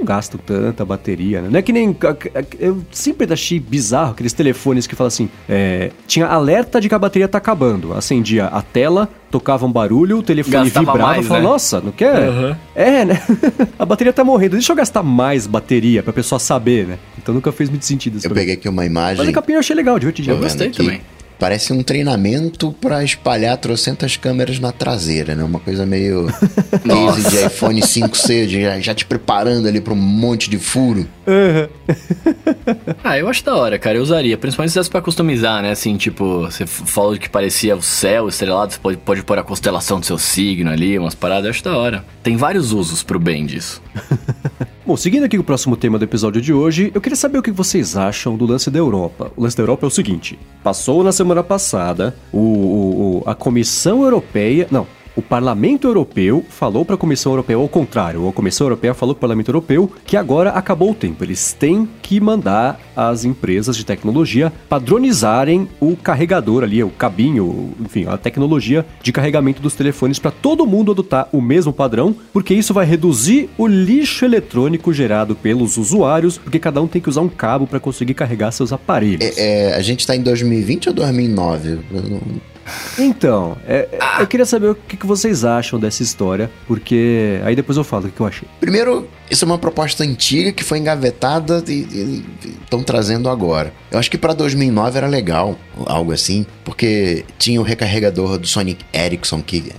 [0.01, 1.49] não gastam tanta bateria, né?
[1.49, 1.95] Não é que nem.
[2.59, 6.99] Eu sempre achei bizarro aqueles telefones que falam assim: é, tinha alerta de que a
[6.99, 7.93] bateria tá acabando.
[7.93, 11.51] Acendia a tela, tocava um barulho, o telefone Gastava vibrava mais, e falava: né?
[11.51, 12.27] Nossa, não quer?
[12.27, 12.57] Aham.
[12.75, 13.21] É, né?
[13.77, 14.53] a bateria tá morrendo.
[14.53, 16.97] Deixa eu gastar mais bateria pra pessoa saber, né?
[17.17, 18.27] Então nunca fez muito sentido isso.
[18.27, 19.17] Eu peguei aqui uma imagem.
[19.17, 20.35] Mas a capinha eu achei legal, divertidinho.
[20.35, 20.77] Eu gostei aqui.
[20.77, 21.01] também.
[21.41, 25.43] Parece um treinamento pra espalhar trocentas câmeras na traseira, né?
[25.43, 26.27] Uma coisa meio
[26.85, 31.07] case de iPhone 5C, de já, já te preparando ali pra um monte de furo.
[33.03, 33.97] Ah, eu acho da hora, cara.
[33.97, 34.37] Eu usaria.
[34.37, 35.71] Principalmente se desse pra customizar, né?
[35.71, 39.99] Assim, tipo, você falou que parecia o céu estrelado, você pode, pode pôr a constelação
[39.99, 41.45] do seu signo ali, umas paradas.
[41.45, 42.05] Eu acho da hora.
[42.21, 43.81] Tem vários usos pro bem disso.
[44.91, 47.49] Bom, seguindo aqui o próximo tema do episódio de hoje, eu queria saber o que
[47.49, 49.31] vocês acham do lance da Europa.
[49.37, 54.03] O lance da Europa é o seguinte: passou na semana passada o, o- a Comissão
[54.03, 54.67] Europeia.
[54.69, 54.85] Não.
[55.15, 59.19] O Parlamento Europeu falou para a Comissão Europeia, ao contrário, a Comissão Europeia falou para
[59.19, 61.23] o Parlamento Europeu que agora acabou o tempo.
[61.23, 68.05] Eles têm que mandar as empresas de tecnologia padronizarem o carregador ali, o cabinho, enfim,
[68.07, 72.73] a tecnologia de carregamento dos telefones para todo mundo adotar o mesmo padrão, porque isso
[72.73, 77.29] vai reduzir o lixo eletrônico gerado pelos usuários, porque cada um tem que usar um
[77.29, 79.37] cabo para conseguir carregar seus aparelhos.
[79.37, 81.79] É, é, a gente tá em 2020 ou 2009?
[81.91, 82.21] Eu não-
[82.97, 87.55] Então, é, é, eu queria saber o que, que vocês acham dessa história, porque aí
[87.55, 88.47] depois eu falo o que eu achei.
[88.59, 92.23] Primeiro, isso é uma proposta antiga que foi engavetada e
[92.63, 93.73] estão trazendo agora.
[93.89, 98.85] Eu acho que para 2009 era legal, algo assim, porque tinha o recarregador do Sonic
[98.93, 99.71] Ericsson que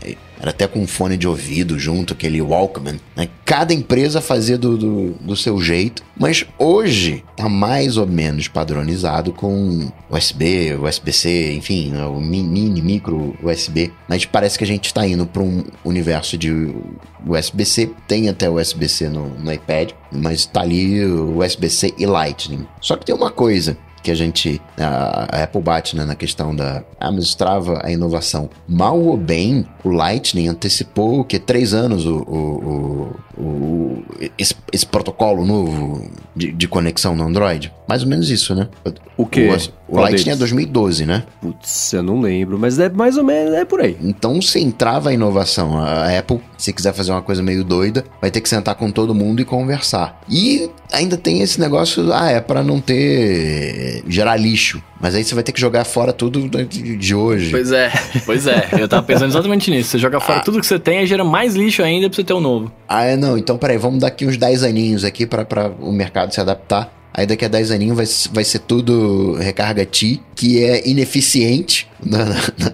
[0.43, 2.99] era até com um fone de ouvido junto, aquele Walkman.
[3.15, 3.29] Né?
[3.45, 9.33] Cada empresa fazia do, do, do, seu jeito, mas hoje tá mais ou menos padronizado
[9.33, 12.05] com USB, USB-C, enfim, né?
[12.07, 13.93] o mini, micro USB.
[14.09, 16.75] Mas parece que a gente está indo para um universo de
[17.25, 22.67] USB-C, tem até USB-C no, no iPad, mas tá ali USB-C e Lightning.
[22.81, 24.61] Só que tem uma coisa, que a gente.
[24.79, 26.83] A, Apple bate né, na questão da.
[26.99, 28.51] Ah, mas trava a inovação.
[28.69, 31.39] Mal ou bem, o Lightning antecipou que?
[31.39, 34.05] Três anos o, o, o, o
[34.39, 37.73] esse, esse, protocolo novo de, de, conexão no Android.
[37.93, 38.69] Mais ou menos isso, né?
[39.19, 39.51] O que?
[39.89, 41.25] O, o Lightning é 2012, né?
[41.43, 43.99] Putz, eu não lembro, mas é mais ou menos é por aí.
[44.01, 48.31] Então, se entrava a inovação, a Apple, se quiser fazer uma coisa meio doida, vai
[48.31, 50.23] ter que sentar com todo mundo e conversar.
[50.27, 54.83] E ainda tem esse negócio, ah, é para não ter gerar lixo.
[54.99, 57.51] Mas aí você vai ter que jogar fora tudo de hoje.
[57.51, 57.93] Pois é,
[58.25, 58.71] pois é.
[58.81, 59.91] Eu tava pensando exatamente nisso.
[59.91, 60.43] Você joga fora ah.
[60.43, 62.73] tudo que você tem e gera mais lixo ainda pra você ter um novo.
[62.89, 63.37] Ah, é, não.
[63.37, 67.02] Então, peraí, vamos dar aqui uns 10 aninhos aqui para o mercado se adaptar.
[67.15, 72.25] Aí daqui a 10 aninhos vai, vai ser tudo recarga T, que é ineficiente na,
[72.25, 72.73] na,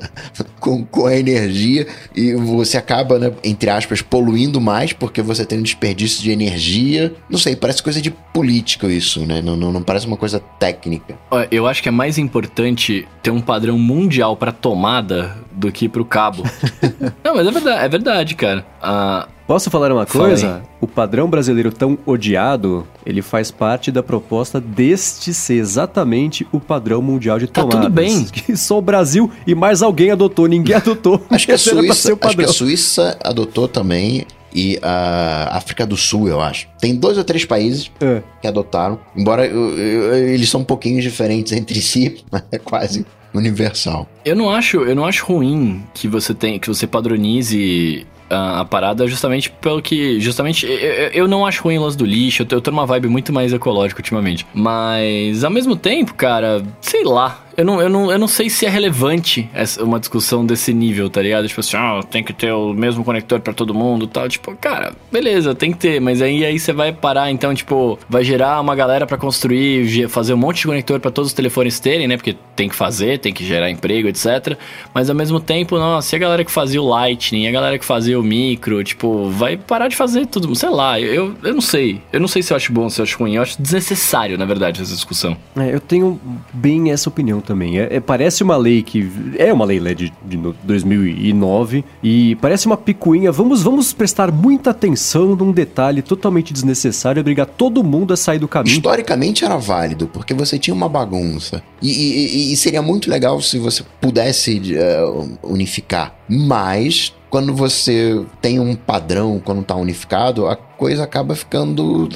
[0.60, 5.58] com, com a energia e você acaba, né, entre aspas, poluindo mais porque você tem
[5.58, 7.12] um desperdício de energia.
[7.28, 9.42] Não sei, parece coisa de política isso, né?
[9.42, 11.18] Não, não, não parece uma coisa técnica.
[11.50, 16.00] Eu acho que é mais importante ter um padrão mundial para tomada do que para
[16.00, 16.44] o cabo.
[17.24, 18.66] não, mas é verdade, é verdade, cara.
[18.80, 20.62] Uh, Posso falar uma coisa?
[20.78, 27.00] O padrão brasileiro tão odiado, ele faz parte da proposta deste ser exatamente o padrão
[27.00, 27.74] mundial de tomadas.
[27.74, 28.26] Tá tudo bem.
[28.30, 31.22] Que só o Brasil e mais alguém adotou, ninguém adotou.
[31.30, 36.28] acho, que a Suíça, acho que a Suíça adotou também e a África do Sul,
[36.28, 36.68] eu acho.
[36.78, 38.22] Tem dois ou três países é.
[38.42, 43.06] que adotaram, embora eu, eu, eles são um pouquinho diferentes entre si, mas é quase
[43.32, 44.06] universal.
[44.26, 49.06] Eu não acho, eu não acho ruim que você tem, que você padronize a, parada
[49.06, 50.20] justamente pelo que.
[50.20, 50.66] Justamente.
[50.66, 53.32] Eu, eu não acho ruim o lance do lixo, eu eu tô numa vibe muito
[53.32, 54.46] mais ecológica ultimamente.
[54.52, 58.64] Mas ao mesmo tempo, cara, sei lá eu não, eu, não, eu não sei se
[58.64, 61.48] é relevante essa, uma discussão desse nível, tá ligado?
[61.48, 64.28] Tipo assim, ah, tem que ter o mesmo conector para todo mundo tal.
[64.28, 68.22] Tipo, cara, beleza, tem que ter, mas aí, aí você vai parar, então, tipo, vai
[68.22, 72.06] gerar uma galera para construir, fazer um monte de conector para todos os telefones terem,
[72.06, 72.16] né?
[72.16, 74.56] Porque tem que fazer, tem que gerar emprego, etc.
[74.94, 77.84] Mas ao mesmo tempo, nossa, e a galera que fazia o Lightning, a galera que
[77.84, 82.00] fazia o micro, tipo, vai parar de fazer tudo, sei lá, eu, eu não sei.
[82.12, 83.34] Eu não sei se eu acho bom, se eu acho ruim.
[83.34, 85.36] Eu acho desnecessário, na verdade, essa discussão.
[85.56, 86.20] É, eu tenho
[86.52, 87.80] bem essa opinião também.
[87.80, 89.10] É, é, parece uma lei que.
[89.38, 93.32] É uma lei né, de, de 2009 e parece uma picuinha.
[93.32, 98.38] Vamos, vamos prestar muita atenção num detalhe totalmente desnecessário e obrigar todo mundo a sair
[98.38, 98.76] do caminho.
[98.76, 101.62] Historicamente era válido, porque você tinha uma bagunça.
[101.80, 106.14] E, e, e seria muito legal se você pudesse uh, unificar.
[106.28, 112.08] Mas quando você tem um padrão, quando está unificado, a coisa acaba ficando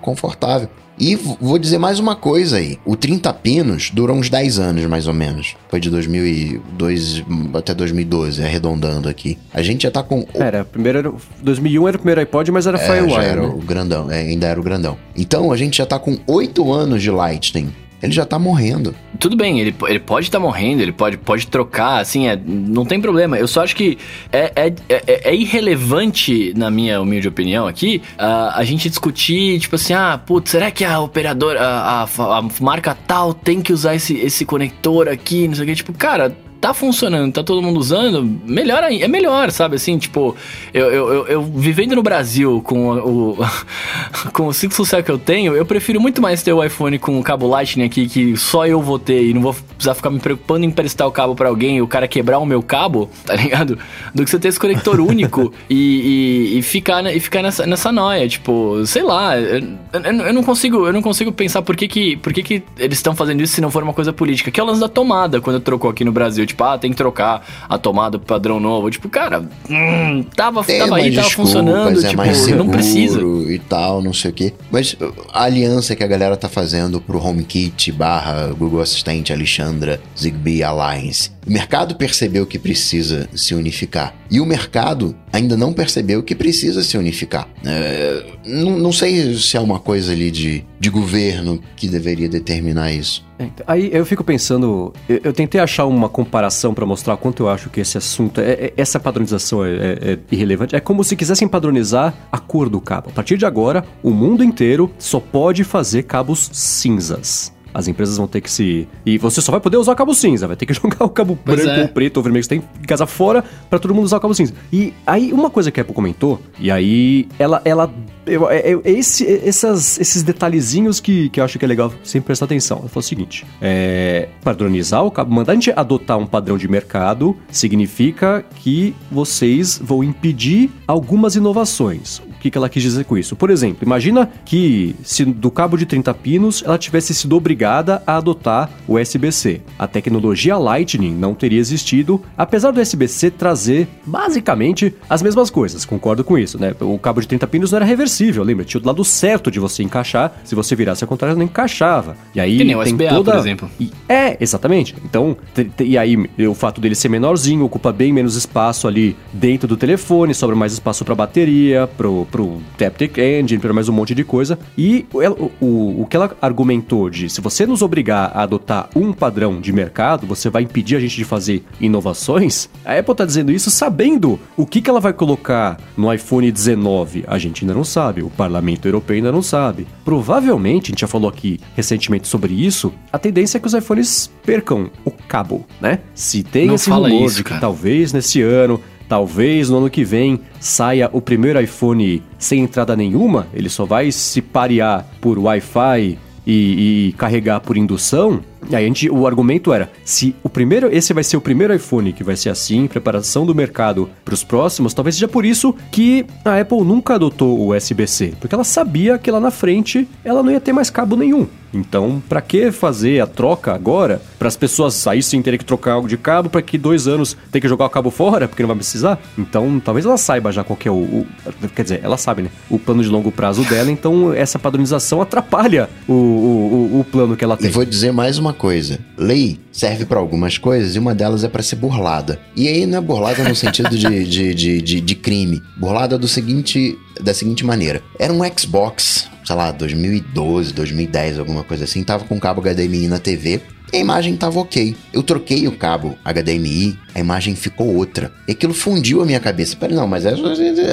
[0.00, 0.68] confortável.
[1.00, 2.76] E vou dizer mais uma coisa aí.
[2.84, 5.54] O 30 Pinos durou uns 10 anos, mais ou menos.
[5.68, 9.38] Foi de 2002 até 2012, arredondando aqui.
[9.54, 10.26] A gente já tá com...
[10.34, 11.12] Era, primeiro era...
[11.40, 13.46] 2001 era o primeiro iPod, mas era é, Firewire, era né?
[13.46, 14.96] o grandão, é, ainda era o grandão.
[15.16, 18.94] Então, a gente já tá com 8 anos de Lightning ele já tá morrendo.
[19.18, 22.84] Tudo bem, ele, ele pode estar tá morrendo, ele pode, pode trocar, assim, é, não
[22.84, 23.36] tem problema.
[23.36, 23.98] Eu só acho que
[24.32, 29.74] é, é, é, é irrelevante, na minha humilde opinião aqui, a, a gente discutir, tipo
[29.74, 33.94] assim, ah, putz, será que a operadora, a, a, a marca tal tem que usar
[33.94, 35.74] esse, esse conector aqui, não sei o que.
[35.74, 39.76] Tipo, cara, tá funcionando, tá todo mundo usando, melhor aí, é melhor, sabe?
[39.76, 40.36] Assim, tipo,
[40.74, 43.38] eu, eu, eu, eu vivendo no Brasil com o,
[44.32, 47.18] com o ciclo social que eu tenho, eu prefiro muito mais ter o iPhone com
[47.18, 50.18] o cabo Lightning aqui, que só eu vou ter e não vou precisar ficar me
[50.18, 53.36] preocupando em emprestar o cabo para alguém e o cara quebrar o meu cabo, tá
[53.36, 53.78] ligado?
[54.12, 57.92] Do que você ter esse conector único e, e, e, ficar, e ficar nessa, nessa
[57.92, 62.16] noia, tipo, sei lá, eu, eu, não consigo, eu não consigo pensar por que que,
[62.16, 64.62] por que, que eles estão fazendo isso se não for uma coisa política, que é
[64.62, 67.78] o lance da tomada, quando trocou aqui no Brasil tipo, ah, tem que trocar a
[67.78, 68.90] tomada pro padrão novo.
[68.90, 73.20] Tipo, cara, hum, tava, tava aí, tava funcionando, é tipo, mais não precisa.
[73.20, 74.54] E tal, não sei o quê.
[74.70, 80.00] Mas uh, a aliança que a galera tá fazendo pro HomeKit barra Google Assistente, Alexandra,
[80.18, 84.14] Zigbee Alliance, O mercado percebeu que precisa se unificar.
[84.30, 87.48] E o mercado ainda não percebeu que precisa se unificar.
[87.64, 92.92] É, não, não sei se é uma coisa ali de, de governo que deveria determinar
[92.92, 93.26] isso.
[93.38, 97.44] É, então, aí eu fico pensando, eu, eu tentei achar uma comparação para mostrar quanto
[97.44, 100.76] eu acho que esse assunto, é, é essa padronização é, é, é, irrelevante.
[100.76, 103.08] É como se quisessem padronizar a cor do cabo.
[103.08, 107.56] A partir de agora, o mundo inteiro só pode fazer cabos cinzas.
[107.78, 108.88] As empresas vão ter que se.
[109.06, 111.38] E você só vai poder usar o cabo cinza, vai ter que jogar o cabo
[111.44, 111.82] pois branco é.
[111.82, 114.20] ou preto ou vermelho que você tem em casa fora para todo mundo usar o
[114.20, 114.52] cabo cinza.
[114.72, 117.88] E aí, uma coisa que a Apple comentou, e aí ela, ela
[118.26, 122.26] eu, é, é, esse, essas, esses detalhezinhos que, que eu acho que é legal sempre
[122.26, 122.78] prestar atenção.
[122.78, 126.66] Ela falou o seguinte: é, padronizar o cabo, mandar a gente adotar um padrão de
[126.66, 132.20] mercado significa que vocês vão impedir algumas inovações.
[132.38, 133.34] O que, que ela quis dizer com isso?
[133.34, 138.16] Por exemplo, imagina que se do cabo de 30 pinos ela tivesse sido obrigada a
[138.16, 139.60] adotar o USB-C.
[139.76, 145.84] A tecnologia Lightning não teria existido, apesar do USB-C trazer basicamente as mesmas coisas.
[145.84, 146.74] Concordo com isso, né?
[146.80, 148.64] O cabo de 30 pinos não era reversível, lembra?
[148.64, 150.32] Tinha o lado certo de você encaixar.
[150.44, 152.16] Se você virasse ao contrário, não encaixava.
[152.34, 153.32] E aí que nem o tem SBA, toda...
[153.32, 153.70] por exemplo.
[153.80, 153.90] E...
[154.08, 154.94] É, exatamente.
[155.04, 155.36] Então,
[155.80, 156.16] e aí
[156.48, 160.72] o fato dele ser menorzinho ocupa bem menos espaço ali dentro do telefone, sobra mais
[160.72, 164.58] espaço para bateria, pro pro Taptic Engine, para mais um monte de coisa.
[164.76, 169.12] E o, o, o que ela argumentou de se você nos obrigar a adotar um
[169.12, 172.68] padrão de mercado, você vai impedir a gente de fazer inovações.
[172.84, 177.24] A Apple está dizendo isso sabendo o que, que ela vai colocar no iPhone 19.
[177.26, 179.86] A gente ainda não sabe, o parlamento europeu ainda não sabe.
[180.04, 184.30] Provavelmente, a gente já falou aqui recentemente sobre isso, a tendência é que os iPhones
[184.44, 186.00] percam o cabo, né?
[186.14, 190.04] Se tem não esse rumor isso, de que talvez nesse ano Talvez no ano que
[190.04, 196.18] vem saia o primeiro iPhone sem entrada nenhuma, ele só vai se parear por Wi-Fi
[196.46, 198.40] e, e carregar por indução.
[198.70, 201.74] E aí a gente, o argumento era, se o primeiro, esse vai ser o primeiro
[201.74, 205.74] iPhone que vai ser assim, preparação do mercado para os próximos, talvez seja por isso
[205.90, 210.42] que a Apple nunca adotou o USB-C, porque ela sabia que lá na frente ela
[210.42, 211.46] não ia ter mais cabo nenhum.
[211.72, 214.22] Então, para que fazer a troca agora?
[214.38, 217.36] Para as pessoas aí sim terem que trocar algo de cabo, para que dois anos
[217.52, 219.18] ter que jogar o cabo fora, porque não vai precisar?
[219.36, 221.26] Então, talvez ela saiba já qual é o, o,
[221.74, 222.50] Quer dizer, ela sabe, né?
[222.70, 227.44] O plano de longo prazo dela, então essa padronização atrapalha o, o, o plano que
[227.44, 227.68] ela tem.
[227.68, 231.48] E vou dizer mais uma coisa: lei serve para algumas coisas e uma delas é
[231.48, 232.40] para ser burlada.
[232.54, 235.62] E aí não é burlada no sentido de, de, de, de, de crime.
[235.76, 241.84] Burlada do seguinte, da seguinte maneira: era um Xbox sei lá, 2012, 2010, alguma coisa
[241.84, 244.94] assim, tava com cabo HDMI na TV e a imagem tava ok.
[245.12, 248.32] Eu troquei o cabo HDMI, a imagem ficou outra.
[248.46, 249.76] E aquilo fundiu a minha cabeça.
[249.76, 250.34] Pera, não, mas é,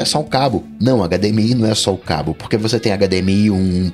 [0.01, 0.63] é só o cabo.
[0.79, 3.93] Não, HDMI não é só o cabo, porque você tem HDMI 1.2,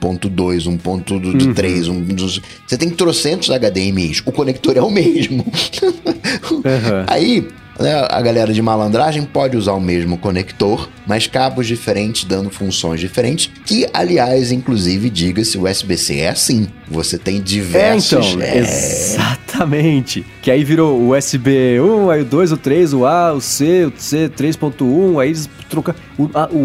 [0.79, 1.95] 1.3, uhum.
[1.95, 2.39] um, dos...
[2.65, 4.21] você tem trocentos HDMIs.
[4.25, 5.45] O conector é o mesmo.
[6.51, 6.61] uhum.
[7.07, 7.47] Aí
[7.81, 12.99] né, a galera de malandragem pode usar o mesmo conector, mas cabos diferentes dando funções
[12.99, 16.67] diferentes, que aliás, inclusive, diga-se, o USB-C é assim.
[16.89, 18.27] Você tem diversos...
[18.27, 18.57] É, então, é...
[18.57, 20.25] exatamente.
[20.41, 23.85] Que aí virou o USB 1, aí o 2, o 3, o A, o C,
[23.85, 25.95] o C 3.1, aí eles trocam...
[26.17, 26.57] O, a, o,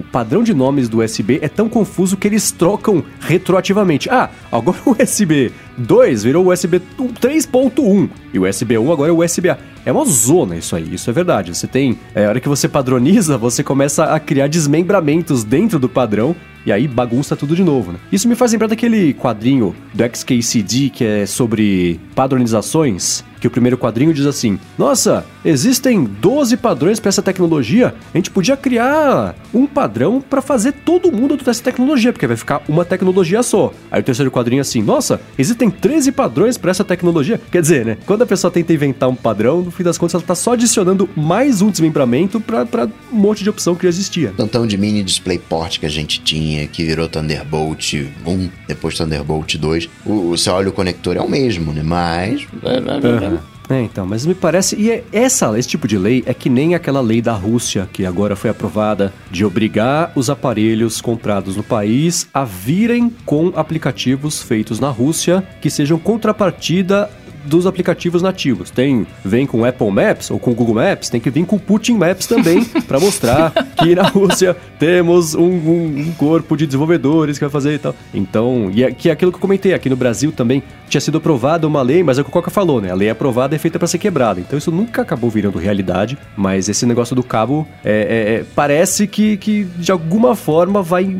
[0.00, 4.10] o padrão de nomes do USB é tão confuso que eles trocam retroativamente.
[4.10, 9.58] Ah, agora o USB 2 virou USB 3.1 e USB 1 agora é USB-A.
[9.84, 11.54] É uma zona isso aí, isso é verdade.
[11.54, 15.88] Você tem, é, a hora que você padroniza, você começa a criar desmembramentos dentro do
[15.88, 16.34] padrão
[16.66, 17.98] e aí bagunça tudo de novo, né?
[18.10, 23.78] Isso me faz lembrar daquele quadrinho do XKCD que é sobre padronizações, que o primeiro
[23.78, 27.94] quadrinho diz assim: Nossa, existem 12 padrões para essa tecnologia.
[28.12, 32.36] A gente podia criar um padrão para fazer todo mundo adotar essa tecnologia, porque vai
[32.36, 33.72] ficar uma tecnologia só.
[33.90, 37.40] Aí o terceiro quadrinho é assim: Nossa, existem 13 padrões para essa tecnologia.
[37.50, 37.98] Quer dizer, né?
[38.06, 41.08] Quando a pessoa tenta inventar um padrão, no fim das contas ela tá só adicionando
[41.16, 44.32] mais um desmembramento para um monte de opção que já existia.
[44.36, 49.88] Tantão de mini DisplayPort que a gente tinha, que virou Thunderbolt 1, depois Thunderbolt 2.
[50.04, 51.82] O, você olha o conector é o mesmo, né?
[51.82, 52.46] Mas.
[53.68, 54.76] É, então, mas me parece.
[54.76, 58.06] E é essa, esse tipo de lei é que nem aquela lei da Rússia, que
[58.06, 64.78] agora foi aprovada, de obrigar os aparelhos comprados no país a virem com aplicativos feitos
[64.78, 67.10] na Rússia que sejam contrapartida
[67.46, 68.70] dos aplicativos nativos.
[68.70, 72.26] Tem, vem com Apple Maps ou com Google Maps, tem que vir com Putin Maps
[72.26, 77.50] também para mostrar que na Rússia temos um, um, um, corpo de desenvolvedores que vai
[77.50, 77.94] fazer e tal.
[78.12, 81.18] Então, e é, que é aquilo que eu comentei, aqui no Brasil também tinha sido
[81.18, 82.90] aprovada uma lei, mas é o que o Coca falou, né?
[82.90, 84.40] A lei é aprovada é feita para ser quebrada.
[84.40, 89.06] Então isso nunca acabou virando realidade, mas esse negócio do cabo é, é, é parece
[89.06, 91.16] que, que de alguma forma vai,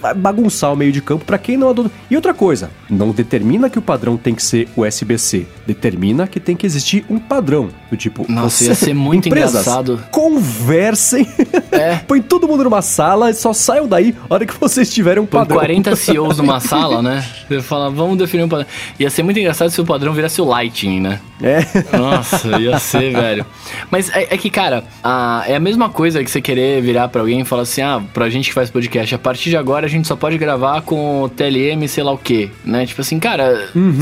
[0.00, 1.90] vai bagunçar o meio de campo para quem não adota.
[2.10, 6.56] E outra coisa, não determina que o padrão tem que ser USB-C, determina que tem
[6.56, 7.70] que existir um padrão.
[7.94, 10.04] Do tipo, Nossa, você, ia ser muito engraçado.
[10.10, 11.28] Conversem,
[11.70, 11.94] é.
[12.08, 15.26] põe todo mundo numa sala e só saiam daí a hora que vocês tiverem um
[15.26, 15.58] padrão.
[15.58, 17.24] Põe 40 CEOs numa sala, né?
[17.48, 18.66] Você fala, vamos definir um padrão.
[18.98, 21.20] Ia ser muito engraçado se o padrão virasse o Lightning, né?
[21.40, 21.96] É.
[21.96, 23.46] Nossa, ia ser, velho.
[23.92, 27.20] Mas é, é, que, cara, a, é a mesma coisa que você querer virar pra
[27.20, 29.88] alguém e falar assim, ah, pra gente que faz podcast, a partir de agora a
[29.88, 32.86] gente só pode gravar com TLM, sei lá o quê, né?
[32.86, 33.98] Tipo assim, cara, uhum.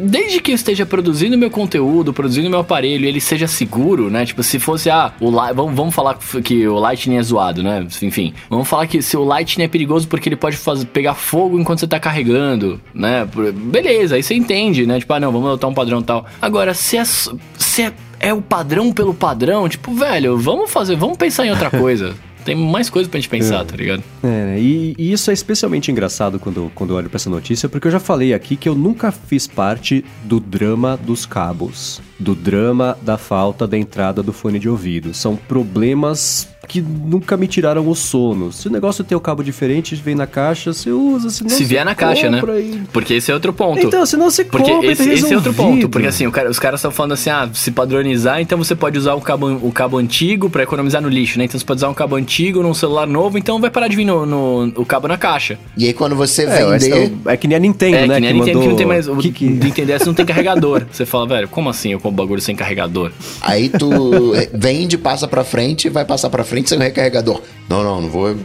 [0.00, 4.24] desde que eu esteja produzindo meu conteúdo, produzindo meu aparelho, ele seja seguro, né?
[4.24, 7.86] Tipo, se fosse, ah, o vamos, vamos falar que o Lightning é zoado, né?
[8.02, 11.58] Enfim, vamos falar que se o Lightning é perigoso porque ele pode fazer, pegar fogo
[11.58, 13.26] enquanto você tá carregando, né?
[13.54, 14.98] Beleza, aí você entende, né?
[14.98, 16.24] Tipo, ah, não, vamos adotar um padrão tal.
[16.40, 21.16] Agora, se é, se é, é o padrão pelo padrão, tipo, velho, vamos fazer, vamos
[21.16, 22.14] pensar em outra coisa.
[22.44, 23.64] tem mais coisa pra gente pensar, é.
[23.64, 24.04] tá ligado?
[24.22, 24.60] É, né?
[24.60, 27.92] e, e, isso é especialmente engraçado quando, quando eu olho pra essa notícia, porque eu
[27.92, 33.18] já falei aqui que eu nunca fiz parte do drama dos cabos, do drama da
[33.18, 35.12] falta da entrada do fone de ouvido.
[35.12, 38.52] São problemas que nunca me tiraram o sono.
[38.52, 41.84] Se o negócio tem o cabo diferente, vem na caixa, você usa, senão Se vier
[41.84, 42.42] na caixa, né?
[42.60, 42.82] E...
[42.92, 43.86] Porque esse é outro ponto.
[43.86, 45.88] Então, senão você Porque compra esse, esse é outro ponto.
[45.88, 49.14] Porque assim, cara, os caras estão falando assim, ah, se padronizar, então você pode usar
[49.14, 51.44] o cabo, o cabo antigo para economizar no lixo, né?
[51.44, 54.04] Então você pode usar um cabo antigo num celular novo, então vai parar de vir
[54.04, 55.58] no, no o cabo na caixa.
[55.76, 57.12] E aí quando você é, vender...
[57.26, 58.14] É, é, que nem a Nintendo, é, né?
[58.16, 58.62] Que nem a Nintendo mandou...
[58.62, 59.08] que não tem mais...
[59.08, 59.46] O que, que...
[59.46, 60.84] Nintendo DS não tem carregador.
[60.90, 63.12] Você fala, velho, como assim eu compro bagulho sem carregador?
[63.40, 68.08] Aí tu vende, passa pra frente, vai passar pra frente sem recarregador não, não, não
[68.08, 68.36] vou,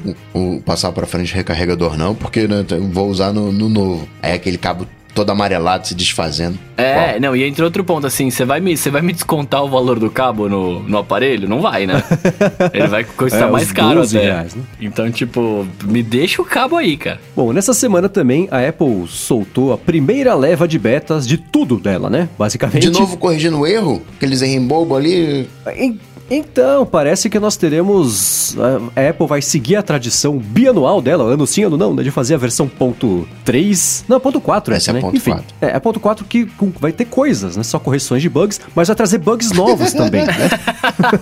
[0.66, 4.08] passar para frente recarregador não, porque né, vou usar no, no novo.
[4.22, 6.58] Aí aquele cabo todo amarelado se desfazendo.
[6.78, 9.70] É, não, e entre outro ponto, assim, você vai me, você vai me descontar o
[9.70, 11.48] valor do cabo no, no aparelho?
[11.48, 12.04] Não vai, né?
[12.74, 14.22] Ele vai custar é, mais caro até.
[14.22, 14.64] Reais, né?
[14.80, 17.20] Então, tipo, me deixa o cabo aí, cara.
[17.36, 22.10] Bom, nessa semana também a Apple soltou a primeira leva de betas de tudo dela,
[22.10, 22.28] né?
[22.38, 22.90] Basicamente.
[22.90, 24.02] De novo corrigindo o erro?
[24.18, 25.48] Aqueles erros bobo ali.
[26.34, 28.56] Então, parece que nós teremos.
[28.96, 32.36] A Apple vai seguir a tradição bianual dela, ano sim, ano não, né, de fazer
[32.36, 34.06] a versão ponto 3.
[34.08, 35.00] Não, ponto 4 essa, essa né?
[35.00, 35.56] É ponto Enfim, 4.
[35.62, 36.48] É, é ponto 4 que
[36.80, 37.64] vai ter coisas, né?
[37.64, 40.50] Só correções de bugs, mas vai trazer bugs novos também, né?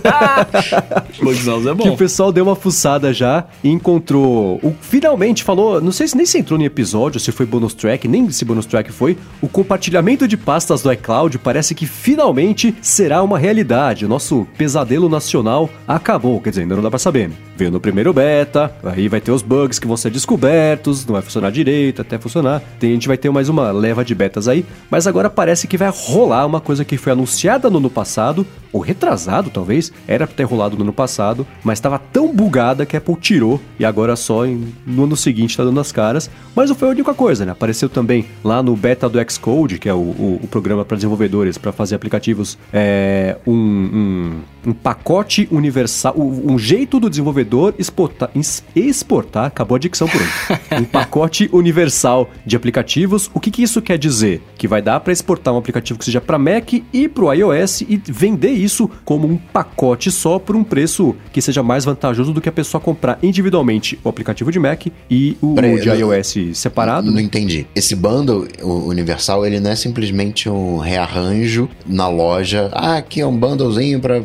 [1.20, 1.82] bugs novos é bom.
[1.82, 4.60] Que o pessoal deu uma fuçada já e encontrou.
[4.62, 8.06] O, finalmente falou, não sei se nem se entrou no episódio, se foi bonus track,
[8.06, 9.18] nem se bonus track foi.
[9.42, 14.06] O compartilhamento de pastas do iCloud parece que finalmente será uma realidade.
[14.06, 17.30] O nosso pesadelo nacional acabou, quer dizer, ainda não dá pra saber.
[17.56, 21.22] Veio no primeiro beta, aí vai ter os bugs que vão ser descobertos, não vai
[21.22, 22.62] funcionar direito até funcionar.
[22.78, 25.76] Tem, a gente vai ter mais uma leva de betas aí, mas agora parece que
[25.76, 30.36] vai rolar uma coisa que foi anunciada no ano passado, ou retrasado talvez, era pra
[30.36, 34.16] ter rolado no ano passado, mas estava tão bugada que a Apple tirou e agora
[34.16, 36.30] só em, no ano seguinte tá dando as caras.
[36.54, 37.52] Mas não foi a única coisa, né?
[37.52, 41.58] Apareceu também lá no beta do Xcode, que é o, o, o programa para desenvolvedores
[41.58, 48.30] para fazer aplicativos, é, um, um, um pacote universal, um jeito do desenvolvedor exportar,
[48.74, 53.30] exportar acabou a dicção por um, um pacote universal de aplicativos.
[53.32, 54.42] O que, que isso quer dizer?
[54.56, 57.82] Que vai dar para exportar um aplicativo que seja para Mac e para o iOS
[57.82, 62.40] e vender isso como um pacote só por um preço que seja mais vantajoso do
[62.40, 67.06] que a pessoa comprar individualmente o aplicativo de Mac e o, de iOS separado.
[67.06, 67.66] Não, não entendi.
[67.74, 72.70] Esse bundle universal, ele não é simplesmente um rearranjo na loja.
[72.72, 74.20] Ah, aqui é um bundlezinho para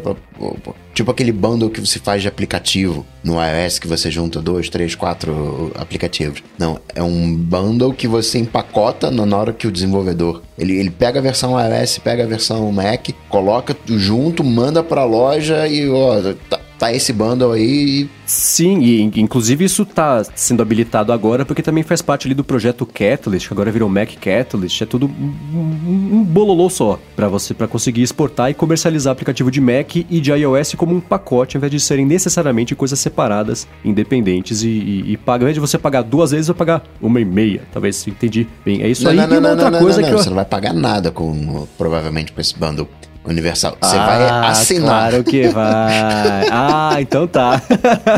[0.94, 4.96] Tipo aquele bundle que você faz de aplicativo no iOS que você junta dois, três,
[4.96, 6.42] quatro aplicativos.
[6.58, 10.42] Não, é um bundle que você empacota na hora que o desenvolvedor.
[10.58, 15.68] Ele, ele pega a versão iOS, pega a versão Mac, coloca junto, manda pra loja
[15.68, 18.10] e ó, tá, tá esse bundle aí.
[18.26, 22.86] Sim, e inclusive isso tá sendo habilitado agora porque também faz parte ali do projeto
[22.86, 27.68] Catalyst, que agora virou Mac Catalyst, é tudo um, um bololô só para você para
[27.68, 31.72] conseguir exportar e comercializar aplicativo de Mac e de iOS como um pacote, ao invés
[31.72, 36.02] de serem necessariamente coisas separadas, independentes e, e, e paga, ao invés de você pagar
[36.02, 38.82] duas vezes, vai pagar uma e meia, talvez se entendi bem.
[38.82, 39.18] É isso não, aí.
[39.18, 40.18] Não, não, outra coisa que eu...
[40.18, 42.88] você não vai pagar nada com provavelmente com esse bundle.
[43.26, 43.78] Universal.
[43.82, 45.10] Você ah, vai assinar.
[45.10, 46.48] Claro que vai.
[46.52, 47.62] ah, então tá.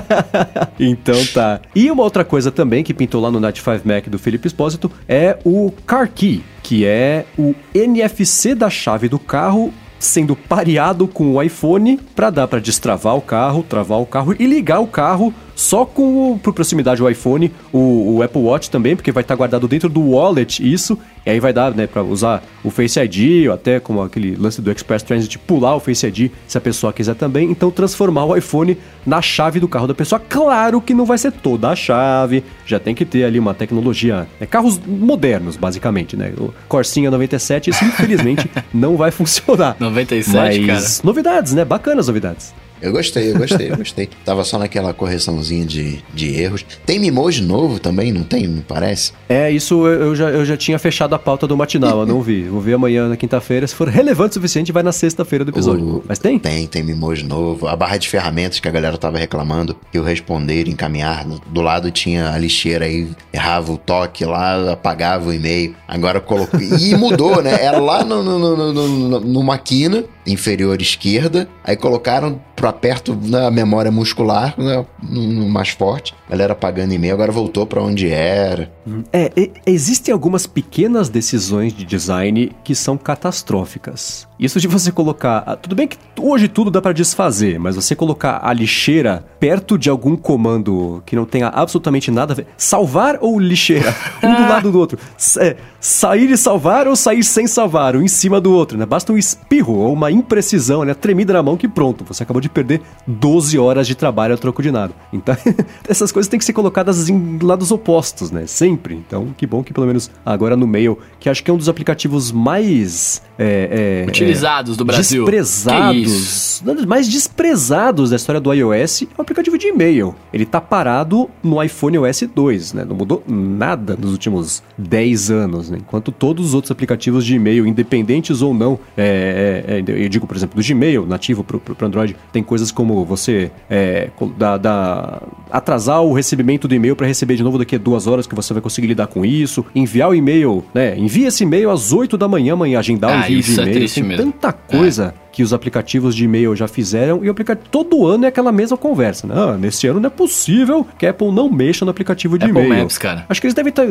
[0.79, 1.61] então tá.
[1.73, 4.91] E uma outra coisa também que pintou lá no Night 5 Mac do Felipe Espósito
[5.07, 11.35] é o Car Key, que é o NFC da chave do carro sendo pareado com
[11.35, 15.33] o iPhone para dar para destravar o carro, travar o carro e ligar o carro
[15.57, 19.33] só com o, por proximidade o iPhone, o, o Apple Watch também, porque vai estar
[19.33, 22.99] tá guardado dentro do wallet isso, e aí vai dar, né, para usar o Face
[22.99, 26.61] ID, ou até como aquele lance do Express Transit, pular o Face ID se a
[26.61, 30.21] pessoa quiser também, então transformar o iPhone na chave do carro da pessoa.
[30.29, 34.27] Claro que não vai ser toda a chave, já tem que ter ali uma tecnologia,
[34.39, 36.33] né, carros modernos, basicamente, né?
[36.37, 39.75] O Corsinha 97, isso infelizmente não vai funcionar.
[39.79, 41.01] 97, Mas cara.
[41.03, 41.65] novidades, né?
[41.65, 42.53] Bacanas novidades.
[42.81, 44.09] Eu gostei, eu gostei, eu gostei.
[44.25, 46.65] Tava só naquela correçãozinha de, de erros.
[46.85, 48.47] Tem Mimoji novo também, não tem?
[48.47, 49.11] Me parece?
[49.27, 52.21] É, isso eu, eu já, eu já tinha fechado a pauta do matinal, eu não
[52.21, 52.43] vi.
[52.43, 53.65] Vou ver amanhã na quinta-feira.
[53.67, 55.85] Se for relevante o suficiente, vai na sexta-feira do episódio.
[55.97, 56.37] O- Mas tem?
[56.39, 57.67] Tem, tem Mimoji novo.
[57.67, 61.89] A barra de ferramentas que a galera tava reclamando, que o responder, encaminhar, do lado
[61.91, 65.75] tinha a lixeira aí, errava o toque lá, apagava o e-mail.
[65.87, 66.59] Agora colocou.
[66.61, 67.57] E mudou, né?
[67.63, 73.17] Era lá no, no, no, no, no- numa quina inferior esquerda, aí colocaram pra perto
[73.21, 76.13] na memória muscular, né, no, mais forte.
[76.27, 78.71] A galera apagando e-mail, agora voltou pra onde era.
[79.13, 79.31] É,
[79.65, 84.27] existem algumas pequenas decisões de design que são catastróficas.
[84.39, 85.43] Isso de você colocar.
[85.45, 89.77] ah, Tudo bem que hoje tudo dá pra desfazer, mas você colocar a lixeira perto
[89.77, 92.47] de algum comando que não tenha absolutamente nada a ver.
[92.57, 93.95] Salvar ou lixeira?
[94.23, 94.97] Um do lado do outro.
[95.39, 97.95] É, sair e salvar ou sair sem salvar?
[97.95, 98.85] Um em cima do outro, né?
[98.85, 100.93] Basta um espirro ou uma imprecisão, né?
[100.93, 102.03] Tremida na mão que pronto.
[102.05, 104.93] Você acabou de perder 12 horas de trabalho a troco de nada.
[105.11, 105.35] Então,
[105.87, 108.45] essas coisas têm que ser colocadas em lados opostos, né?
[108.47, 108.95] Sempre.
[108.95, 111.69] Então, que bom que pelo menos agora no Mail, que acho que é um dos
[111.69, 113.21] aplicativos mais.
[113.37, 115.25] é, é, Utilizados do Brasil.
[115.25, 116.61] Desprezados.
[116.65, 120.15] Um dos mais desprezados da história do iOS é o aplicativo de e-mail.
[120.33, 122.85] Ele tá parado no iPhone OS 2, né?
[122.85, 125.77] Não mudou nada nos últimos 10 anos, né?
[125.79, 130.25] Enquanto todos os outros aplicativos de e-mail, independentes ou não, é, é, é, eu digo,
[130.27, 136.01] por exemplo, do Gmail, nativo pro Android, tem coisas como você é, da- da- atrasar
[136.01, 138.61] o recebimento do e-mail para receber de novo daqui a duas horas que você vai
[138.61, 140.97] conseguir lidar com isso, enviar o e-mail, né?
[140.97, 143.63] Envia esse e-mail às 8 da manhã, amanhã, agendar o Ah, envio isso de é
[143.63, 143.77] e-mail.
[143.77, 144.25] triste tem mesmo.
[144.31, 148.27] tanta coisa que os aplicativos de e-mail já fizeram e o aplicativo todo ano é
[148.27, 149.27] aquela mesma conversa.
[149.27, 149.35] Né?
[149.37, 152.59] Ah, nesse ano não é possível que a Apple não mexa no aplicativo de Apple
[152.65, 152.81] e-mail.
[152.81, 153.25] Maps, cara.
[153.29, 153.85] Acho que eles devem estar.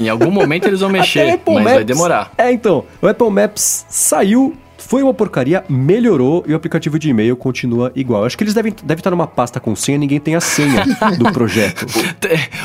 [0.00, 2.32] Em algum momento eles vão o mexer, mas Maps- vai demorar.
[2.36, 2.84] É, então.
[3.00, 4.54] O Apple Maps saiu.
[4.86, 8.24] Foi uma porcaria, melhorou e o aplicativo de e-mail continua igual.
[8.24, 10.84] Acho que eles devem, devem estar numa pasta com senha, ninguém tem a senha
[11.18, 11.86] do projeto.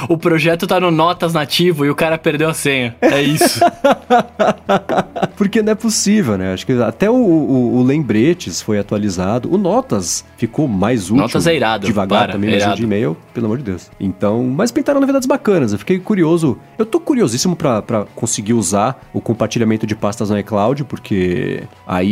[0.10, 2.96] O projeto tá no Notas nativo e o cara perdeu a senha.
[3.02, 3.60] É isso.
[5.36, 6.54] Porque não é possível, né?
[6.54, 9.52] Acho que até o, o- o Lembretes foi atualizado.
[9.54, 11.18] O Notas ficou mais útil.
[11.18, 12.78] Notas é irado, Devagar para, também, é mas o irado.
[12.78, 13.90] de e-mail, pelo amor de Deus.
[14.00, 15.74] Então, mas pintaram novidades bacanas.
[15.74, 16.58] Eu fiquei curioso.
[16.78, 17.82] Eu tô curiosíssimo pra
[18.16, 22.07] conseguir usar o compartilhamento de pastas no iCloud, porque aí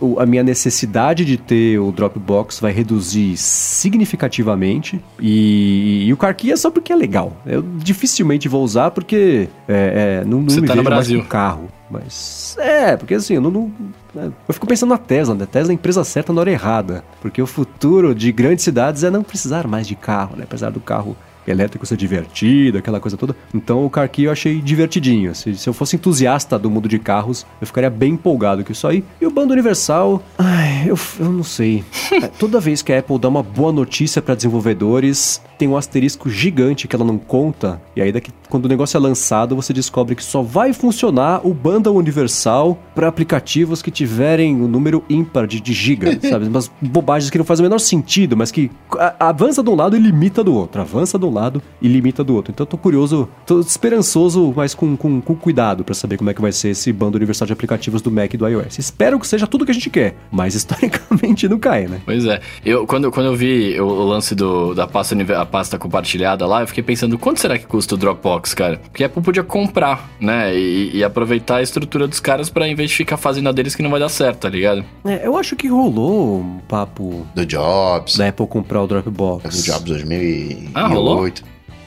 [0.00, 5.00] o- a minha necessidade de ter o Dropbox vai reduzir significativamente.
[5.20, 7.36] E, e o Carkey é só porque é legal.
[7.46, 11.06] Eu dificilmente vou usar porque é, é, não, não Você me tá no vejo mais
[11.06, 11.22] Brasil.
[11.22, 11.68] com carro.
[11.90, 13.50] Mas é, porque assim, eu não.
[13.50, 13.72] não-
[14.14, 14.30] né?
[14.48, 15.46] Eu fico pensando na Tesla, né?
[15.46, 17.04] Tesla é a empresa certa na hora errada.
[17.20, 20.44] Porque o futuro de grandes cidades é não precisar mais de carro, né?
[20.44, 21.16] Apesar do carro
[21.46, 23.34] elétrico ser divertido, aquela coisa toda.
[23.54, 25.34] Então o Car Key eu achei divertidinho.
[25.34, 28.86] Se, se eu fosse entusiasta do mundo de carros, eu ficaria bem empolgado com isso
[28.86, 29.04] aí.
[29.20, 31.84] E o bando universal, ai, eu, eu não sei.
[32.12, 36.28] É, Toda vez que a Apple dá uma boa notícia para desenvolvedores, tem um asterisco
[36.28, 37.80] gigante que ela não conta.
[37.94, 41.52] E aí daqui, quando o negócio é lançado, você descobre que só vai funcionar o
[41.54, 46.46] bundle universal para aplicativos que tiverem o número ímpar de, de giga, sabe?
[46.46, 49.96] Umas bobagens que não fazem o menor sentido, mas que a- avança de um lado
[49.96, 50.80] e limita do outro.
[50.80, 52.52] Avança um lado e limita do outro.
[52.52, 56.34] Então eu tô curioso, tô esperançoso, mas com, com, com cuidado para saber como é
[56.34, 58.78] que vai ser esse bando universal de aplicativos do Mac e do iOS.
[58.78, 62.00] Espero que seja tudo que a gente quer, mas historicamente não cai, né?
[62.04, 62.40] Pois é.
[62.64, 66.62] Eu, quando, quando eu vi o, o lance do, da pasta, a pasta compartilhada lá,
[66.62, 68.78] eu fiquei pensando, quanto será que custa o Dropbox, cara?
[68.78, 70.54] Porque a Apple podia comprar, né?
[70.56, 73.74] E, e aproveitar a estrutura dos caras pra, em vez de ficar fazendo a deles
[73.74, 74.84] que não vai dar certo, tá ligado?
[75.04, 78.16] É, eu acho que rolou um papo Do Jobs.
[78.16, 79.56] da Apple comprar o Dropbox.
[79.56, 80.70] Do Jobs 2008.
[80.74, 81.21] Ah, rolou?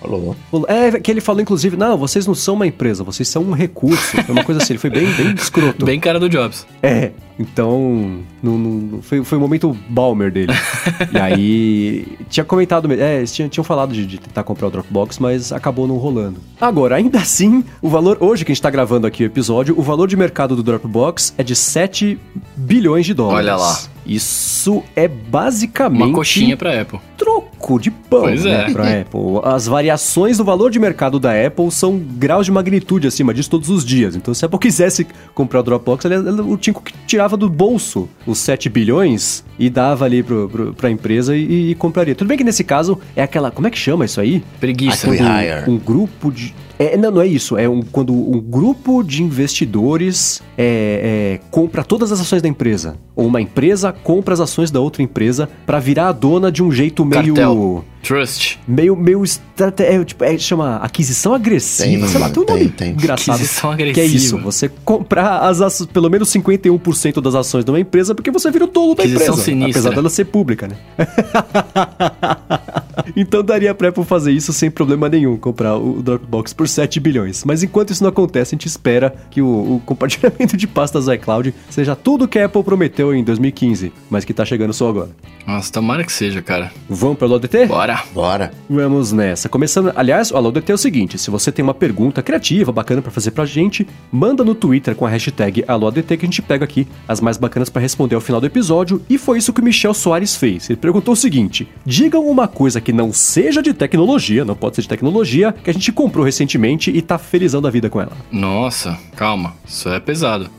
[0.02, 0.36] Rolou.
[0.68, 4.22] É, que ele falou, inclusive, não, vocês não são uma empresa, vocês são um recurso.
[4.24, 5.86] Foi uma coisa assim, ele foi bem, bem escroto.
[5.86, 6.68] Bem cara do Jobs.
[6.82, 10.54] É, então, não, não- foi, foi o momento Balmer dele.
[11.14, 15.20] e aí, tinha comentado, é, eles tinham, tinham falado de, de tentar comprar o Dropbox,
[15.20, 16.40] mas acabou não rolando.
[16.60, 19.82] Agora, ainda assim, o valor, hoje que a gente tá gravando aqui o episódio, o
[19.82, 22.18] valor de mercado do Dropbox é de 7
[22.56, 23.40] bilhões de dólares.
[23.48, 23.80] Olha lá.
[24.06, 27.00] Isso é basicamente Uma coxinha pra Apple.
[27.18, 28.72] troco de pão Pois né, é.
[28.72, 29.20] pra Apple.
[29.44, 33.68] As variações do valor de mercado da Apple são graus de magnitude acima disso todos
[33.72, 34.16] os dias.
[34.16, 37.50] Então, se a Apple quisesse comprar o Dropbox, ela, ela tinha que tirar tirava do
[37.50, 42.14] bolso os 7 bilhões e dava ali pro, pro, pra empresa e, e compraria.
[42.14, 43.50] Tudo bem que nesse caso é aquela.
[43.50, 44.44] Como é que chama isso aí?
[44.60, 45.10] Preguiça.
[45.10, 45.68] Rehire.
[45.68, 46.54] um grupo de.
[46.78, 47.58] É, não, não é isso.
[47.58, 52.98] É um, quando um grupo de investidores é, é, compra todas as ações da empresa.
[53.16, 56.72] Ou uma empresa compra as ações da outra empresa pra virar a dona de um
[56.72, 57.34] jeito meio.
[57.34, 57.86] Cartel.
[58.04, 58.60] Trust.
[58.68, 59.82] Meio, meio estrate...
[59.82, 62.92] é, tipo, é, chama aquisição agressiva, Tem, sei lá, tem um tem, nome tem.
[62.92, 63.36] engraçado.
[63.36, 64.16] Aquisição Que é agressiva.
[64.16, 68.52] isso, você comprar as ações, pelo menos 51% das ações de uma empresa, porque você
[68.52, 69.44] vira o dono da Aquisição empresa.
[69.44, 69.80] sinistra.
[69.82, 70.76] Apesar dela ser pública, né?
[73.16, 77.44] então daria pra Apple fazer isso sem problema nenhum, comprar o Dropbox por 7 bilhões.
[77.44, 81.54] Mas enquanto isso não acontece, a gente espera que o, o compartilhamento de pastas iCloud
[81.70, 85.10] seja tudo que a Apple prometeu em 2015, mas que tá chegando só agora.
[85.46, 86.72] Nossa, tomara que seja, cara.
[86.90, 87.68] Vamos pra LODT?
[87.68, 88.02] Bora.
[88.14, 88.52] Bora.
[88.70, 89.48] Vamos nessa.
[89.48, 93.12] Começando, aliás, o AlôDT é o seguinte: se você tem uma pergunta criativa, bacana pra
[93.12, 96.88] fazer pra gente, manda no Twitter com a hashtag AlôDT que a gente pega aqui
[97.08, 99.02] as mais bacanas pra responder ao final do episódio.
[99.10, 100.70] E foi isso que o Michel Soares fez.
[100.70, 104.84] Ele perguntou o seguinte: digam uma coisa que não seja de tecnologia, não pode ser
[104.84, 108.14] de tecnologia, que a gente comprou recentemente e tá felizão da vida com ela.
[108.32, 109.56] Nossa, calma.
[109.68, 110.50] Isso é pesado.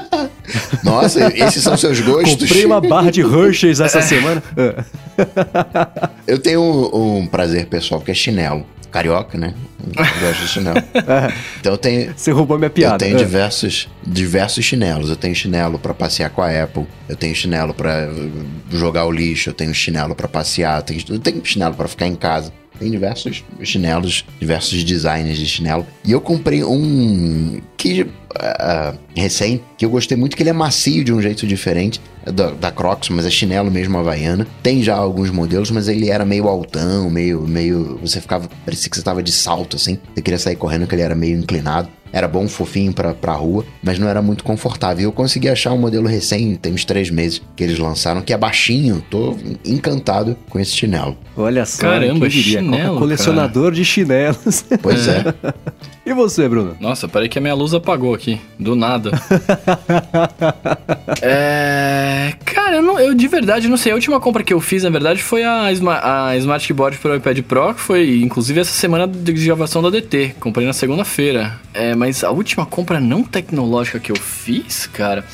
[0.84, 2.48] Nossa, esses são seus gostos.
[2.48, 4.42] Comprei uma barra de Hershey's essa semana.
[4.56, 6.10] Ah.
[6.26, 8.66] Eu tenho um, um prazer pessoal que é chinelo.
[8.90, 9.54] Carioca, né?
[9.86, 9.92] Eu
[10.28, 10.76] gosto de chinelo.
[11.60, 12.94] Então eu tenho, Você roubou minha piada.
[12.94, 13.18] eu tenho Ah.
[13.18, 15.10] diversos, diversos chinelos.
[15.10, 16.86] Eu tenho chinelo pra passear com a Apple.
[17.08, 19.50] Eu tenho chinelo pra uh, jogar o lixo.
[19.50, 20.80] Eu tenho chinelo pra passear.
[20.82, 22.52] Tenho, eu tenho chinelo pra ficar em casa.
[22.78, 25.86] Tem diversos chinelos, diversos designs de chinelo.
[26.04, 28.06] E eu comprei um que
[28.40, 32.32] ah, recém, que eu gostei muito, que ele é macio de um jeito diferente é
[32.32, 34.46] da, da Crocs, mas é chinelo mesmo havaiana.
[34.62, 37.98] Tem já alguns modelos, mas ele era meio altão, meio, meio.
[38.02, 38.48] Você ficava.
[38.64, 39.98] Parecia que você tava de salto, assim.
[40.12, 41.88] Você queria sair correndo, que ele era meio inclinado.
[42.12, 45.02] Era bom, fofinho pra, pra rua, mas não era muito confortável.
[45.02, 48.32] E eu consegui achar um modelo recém, tem uns três meses que eles lançaram, que
[48.32, 49.04] é baixinho.
[49.10, 51.16] Tô encantado com esse chinelo.
[51.36, 52.60] Olha só, Caramba, diria?
[52.60, 54.64] chinelo, colecionador de chinelos.
[54.82, 55.24] Pois é.
[56.06, 56.76] e você, Bruno?
[56.80, 58.40] Nossa, peraí que a minha luz apagou aqui.
[58.58, 59.10] Do nada.
[61.20, 62.32] é.
[62.44, 63.92] Cara, eu, não- eu de verdade não sei.
[63.92, 67.14] A última compra que eu fiz, na verdade, foi a, Sma- a Smart Keyboard pro
[67.14, 70.36] iPad Pro, que foi inclusive essa semana de gravação da DT.
[70.40, 71.58] Comprei na segunda-feira.
[71.74, 75.24] É, mas a última compra não tecnológica que eu fiz, cara,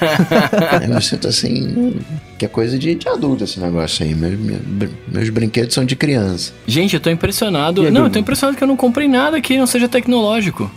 [0.88, 1.96] eu me sinto assim.
[2.38, 4.14] Que é coisa de, de adulto esse negócio aí.
[4.16, 6.52] Meus, meus, meus brinquedos são de criança.
[6.68, 7.88] Gente, eu tô impressionado.
[7.88, 10.70] E não, eu tô impressionado que eu não comprei nada que não seja tecnológico.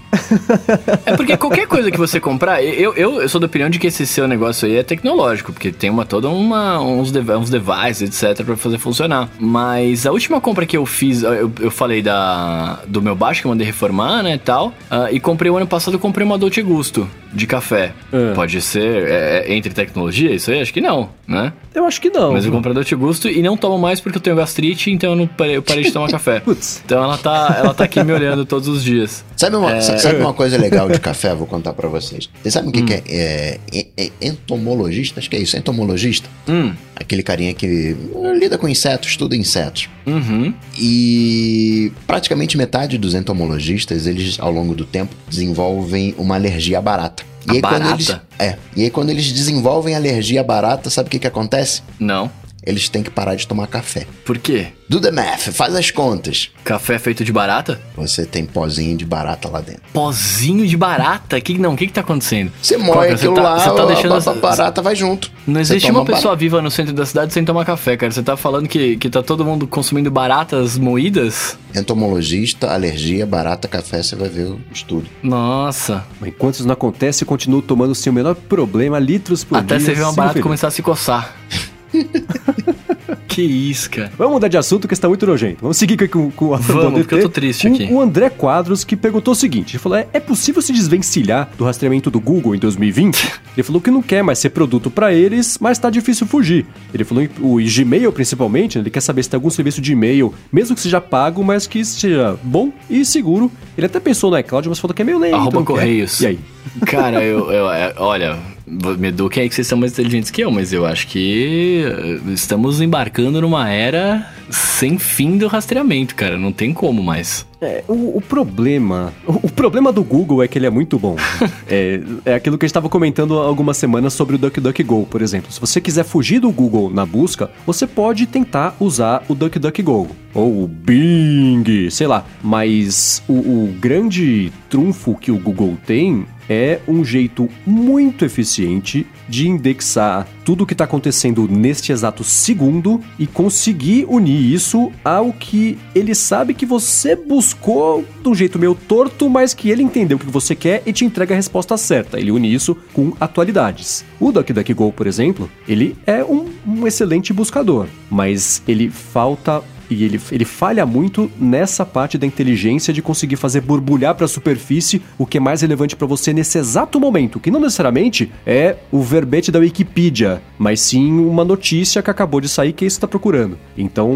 [1.04, 3.86] é porque qualquer coisa que você comprar, eu, eu, eu sou da opinião de que
[3.86, 8.22] esse seu negócio aí é tecnológico, porque tem uma toda uma uns, dev- uns devices,
[8.24, 9.28] etc, pra fazer funcionar.
[9.38, 13.46] Mas a última compra que eu fiz, eu, eu falei da do meu baixo que
[13.46, 16.38] eu mandei reformar, né, e tal, ah, e comprei o ano passado, eu comprei uma
[16.38, 17.93] Dolce Gusto de café.
[18.12, 18.32] Ah.
[18.34, 20.61] Pode ser é, é entre tecnologia, isso aí?
[20.61, 21.53] Acho que não, né?
[21.74, 22.32] Eu acho que não.
[22.32, 25.11] Mas eu comprei a Dolce Gusto e não tomo mais porque eu tenho gastrite, então
[25.11, 26.41] eu, não parei, eu parei de tomar café.
[26.41, 26.82] Putz.
[26.84, 29.24] Então ela tá, ela tá aqui me olhando todos os dias.
[29.37, 31.34] Sabe uma, sa- sabe uma coisa legal de café?
[31.34, 32.28] Vou contar pra vocês.
[32.43, 35.20] Vocês sabem o que, que é, é, é- é entomologista?
[35.20, 36.28] Acho que é isso, entomologista.
[36.49, 37.95] Hum, Aquele carinha que
[38.41, 39.89] lida com insetos, estuda insetos.
[40.07, 40.55] uhum.
[40.78, 47.22] E praticamente metade dos entomologistas, eles ao longo do tempo desenvolvem uma alergia barata.
[47.47, 47.95] E aí, quando barata?
[47.95, 51.82] eles, é, e aí quando eles desenvolvem alergia barata, sabe o que que acontece?
[52.01, 52.30] Não.
[52.66, 54.06] Eles têm que parar de tomar café.
[54.24, 54.66] Por quê?
[54.88, 56.50] Do the math, faz as contas.
[56.64, 57.80] Café feito de barata?
[57.96, 59.82] Você tem pozinho de barata lá dentro.
[59.92, 61.40] Pozinho de barata?
[61.40, 62.52] Que, não, o que que tá acontecendo?
[62.60, 64.94] Você moe Coca, aquilo tá- lá, você tá a- deixando a, essa- a barata vai
[64.96, 65.30] junto.
[65.46, 66.36] Não existe uma pessoa barata.
[66.40, 68.10] viva no centro da cidade sem tomar café, cara.
[68.12, 71.56] Você tá falando que, que tá todo mundo consumindo baratas moídas?
[71.74, 75.06] Entomologista, alergia, barata, café, você vai ver o estudo.
[75.22, 76.04] Nossa.
[76.24, 79.86] Enquanto isso não acontece, eu continuo tomando sem o menor problema, litros por Até dia.
[79.86, 80.42] você ver uma barata feliz.
[80.44, 81.34] começar a se coçar.
[83.28, 84.11] que isso, cara.
[84.16, 85.59] Vamos mudar de assunto que está muito nojento.
[85.61, 87.89] Vamos seguir com, com a Vamos, porque eu tô triste com aqui.
[87.93, 91.64] O André Quadros que perguntou o seguinte: ele falou, é, é possível se desvencilhar do
[91.64, 93.41] rastreamento do Google em 2020?
[93.57, 96.66] ele falou que não quer mais ser produto para eles, mas tá difícil fugir.
[96.93, 100.32] Ele falou o Gmail principalmente, né, ele quer saber se tem algum serviço de e-mail,
[100.53, 103.51] mesmo que seja pago, mas que seja bom e seguro.
[103.76, 105.34] Ele até pensou no iCloud, mas falou que é meio lento.
[105.34, 105.72] Arroba não quer.
[105.72, 106.20] Correios.
[106.20, 106.39] E aí?
[106.87, 110.50] Cara, eu, eu- é, olha, me eduquem aí que vocês são mais inteligentes que eu,
[110.50, 116.36] mas eu acho que eh, estamos embarcando numa era sem fim do rastreamento, cara.
[116.36, 117.46] Não tem como mais.
[117.66, 119.12] É, o, o problema.
[119.26, 121.16] O, o problema do Google é que ele é muito bom.
[121.68, 125.20] é, é aquilo que a gente estava comentando há algumas semanas sobre o DuckDuckGo, por
[125.20, 125.50] exemplo.
[125.50, 130.08] Se você quiser fugir do Google na busca, você pode tentar usar o DuckDuckGo.
[130.32, 132.24] Ou o Bing, sei lá.
[132.42, 139.48] Mas o, o grande trunfo que o Google tem é um jeito muito eficiente de
[139.48, 145.78] indexar tudo o que está acontecendo neste exato segundo e conseguir unir isso ao que
[145.94, 150.20] ele sabe que você buscou de um jeito meio torto, mas que ele entendeu o
[150.20, 152.18] que você quer e te entrega a resposta certa.
[152.18, 154.04] Ele une isso com atualidades.
[154.20, 160.20] O DuckDuckGo, por exemplo, ele é um, um excelente buscador, mas ele falta e ele,
[160.32, 165.26] ele falha muito nessa parte da inteligência de conseguir fazer borbulhar para a superfície o
[165.26, 169.51] que é mais relevante para você nesse exato momento, que não necessariamente é o verbete
[169.51, 173.59] da Wikipedia, mas sim uma notícia que acabou de sair que é que está procurando.
[173.76, 174.11] Então,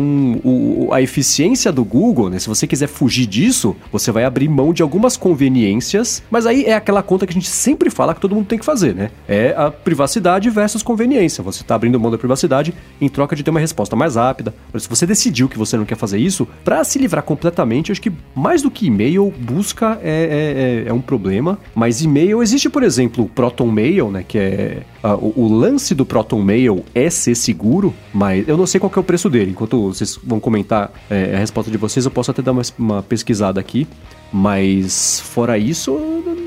[0.44, 4.72] o- a eficiência do Google, né, se você quiser fugir disso, você vai abrir mão
[4.72, 8.34] de algumas conveniências, mas aí é aquela conta que a gente sempre fala que todo
[8.34, 9.10] mundo tem que fazer, né?
[9.28, 11.42] É a privacidade versus conveniência.
[11.42, 14.54] Você está abrindo mão da privacidade em troca de ter uma resposta mais rápida.
[14.72, 18.00] Mas se você decidiu que você não quer fazer isso, para se livrar completamente, acho
[18.00, 21.58] que mais do que e-mail, busca é, é- é- é um problema.
[21.74, 24.24] Mas e-mail, existe, por exemplo, o Proton Mail, né?
[24.26, 24.82] Que é.
[25.02, 28.92] Ah, o, o lance do Proton Mail é ser seguro, mas eu não sei qual
[28.94, 29.50] é o preço dele.
[29.52, 33.02] Enquanto vocês vão comentar é, a resposta de vocês, eu posso até dar uma, uma
[33.02, 33.86] pesquisada aqui.
[34.32, 35.90] Mas fora isso,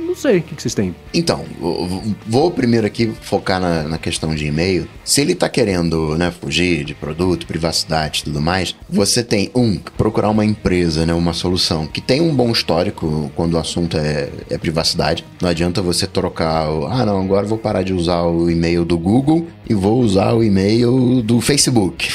[0.08, 0.96] não sei o que, que vocês têm.
[1.14, 1.44] Então,
[2.26, 4.88] vou- primeiro aqui focar na, na questão de e-mail.
[5.04, 9.78] Se ele tá querendo, né, fugir de produto, privacidade e tudo mais, você tem, um,
[9.98, 14.30] procurar uma empresa, né, uma solução que tem um bom histórico quando o assunto é,
[14.50, 15.26] é privacidade.
[15.42, 18.98] Não adianta você trocar, o, ah, não, agora vou parar de usar o e-mail do
[18.98, 22.10] Google e vou usar o e-mail do Facebook.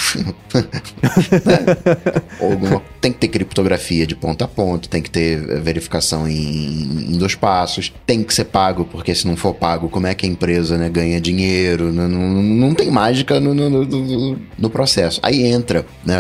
[2.41, 7.13] Alguma- tem que ter criptografia de ponta a ponta, tem que ter eh, verificação em,
[7.13, 7.93] em dois passos.
[8.07, 10.89] tem que ser pago, porque se não for pago, como é que a empresa né,
[10.89, 11.93] ganha dinheiro?
[11.93, 15.21] Não, não, não tem mágica no, no, no, no, processo.
[15.23, 16.17] Aí entra, né,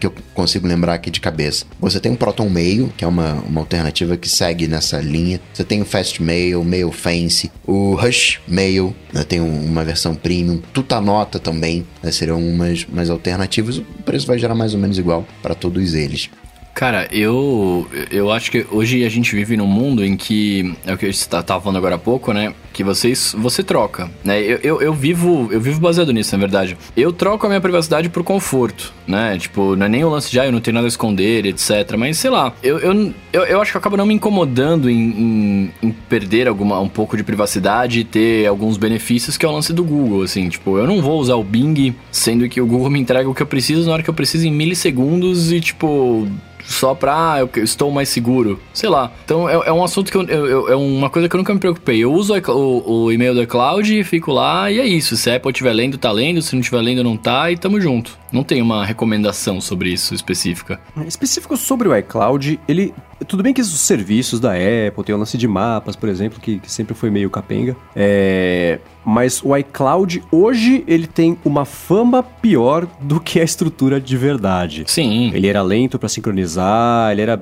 [0.00, 1.66] que eu consigo lembrar aqui de cabeça.
[1.80, 5.40] Você tem o Proton Mail, que é uma, uma alternativa que segue nessa linha.
[5.52, 10.60] Você tem o Fast Mail, Mail Fancy, o Rush Mail, né, tem uma versão premium.
[10.72, 13.78] Tutanota também, né, serão umas, umas alternativas.
[13.78, 16.30] O preço vai gerar mais ou menos igual para todos eles.
[16.74, 20.98] Cara, eu, eu acho que hoje a gente vive num mundo em que, é o
[20.98, 22.54] que eu estava falando agora há pouco, né?
[22.72, 24.40] Que vocês, você troca, né?
[24.40, 26.76] Eu, eu, eu, vivo eu vivo baseado nisso, na verdade.
[26.96, 29.36] Eu troco a minha privacidade por conforto, né?
[29.38, 31.94] Tipo, não é nem o lance de, ah, eu não tenho nada a esconder, etc.
[31.98, 34.98] Mas, sei lá, eu, eu, eu, eu acho que eu acabo não me incomodando em,
[34.98, 39.52] em, em, perder alguma, um pouco de privacidade e ter alguns benefícios que é o
[39.52, 40.48] lance do Google, assim.
[40.48, 43.42] Tipo, eu não vou usar o Bing, sendo que o Google me entrega o que
[43.42, 46.26] eu preciso na hora que eu preciso em milissegundos e, tipo
[46.64, 48.60] só pra ah, eu estou mais seguro.
[48.72, 49.12] Sei lá.
[49.24, 51.60] Então é, é um assunto que eu, eu, é uma coisa que eu nunca me
[51.60, 51.98] preocupei.
[51.98, 55.16] Eu uso o, o e-mail da cloud, fico lá e é isso.
[55.16, 56.42] Se a Apple estiver lendo, tá lendo.
[56.42, 58.21] Se não estiver lendo, não tá e tamo junto.
[58.32, 60.80] Não tem uma recomendação sobre isso específica.
[61.06, 62.94] Específico sobre o iCloud, ele.
[63.28, 66.58] Tudo bem que os serviços da Apple, tem o lance de mapas, por exemplo, que,
[66.58, 67.76] que sempre foi meio capenga.
[67.94, 74.16] É, mas o iCloud hoje ele tem uma fama pior do que a estrutura de
[74.16, 74.84] verdade.
[74.86, 75.30] Sim.
[75.34, 77.40] Ele era lento para sincronizar, ele era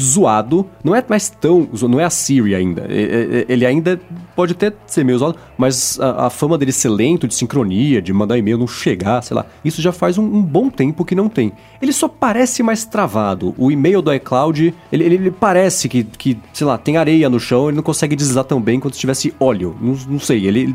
[0.00, 0.66] zoado.
[0.82, 1.68] Não é mais tão.
[1.88, 2.86] Não é a Siri ainda.
[2.88, 4.00] Ele ainda
[4.36, 8.12] pode até ser meio zoado, mas a, a fama dele ser lento, de sincronia, de
[8.12, 11.28] mandar e-mail não chegar, sei lá, isso já faz um, um, bom tempo que não
[11.28, 11.52] tem.
[11.80, 13.54] Ele só parece mais travado.
[13.56, 17.40] O e-mail do iCloud, ele, ele, ele, parece que, que, sei lá, tem areia no
[17.40, 19.74] chão, ele não consegue deslizar tão bem quanto se tivesse óleo.
[19.80, 20.74] Não, não sei, ele, ele,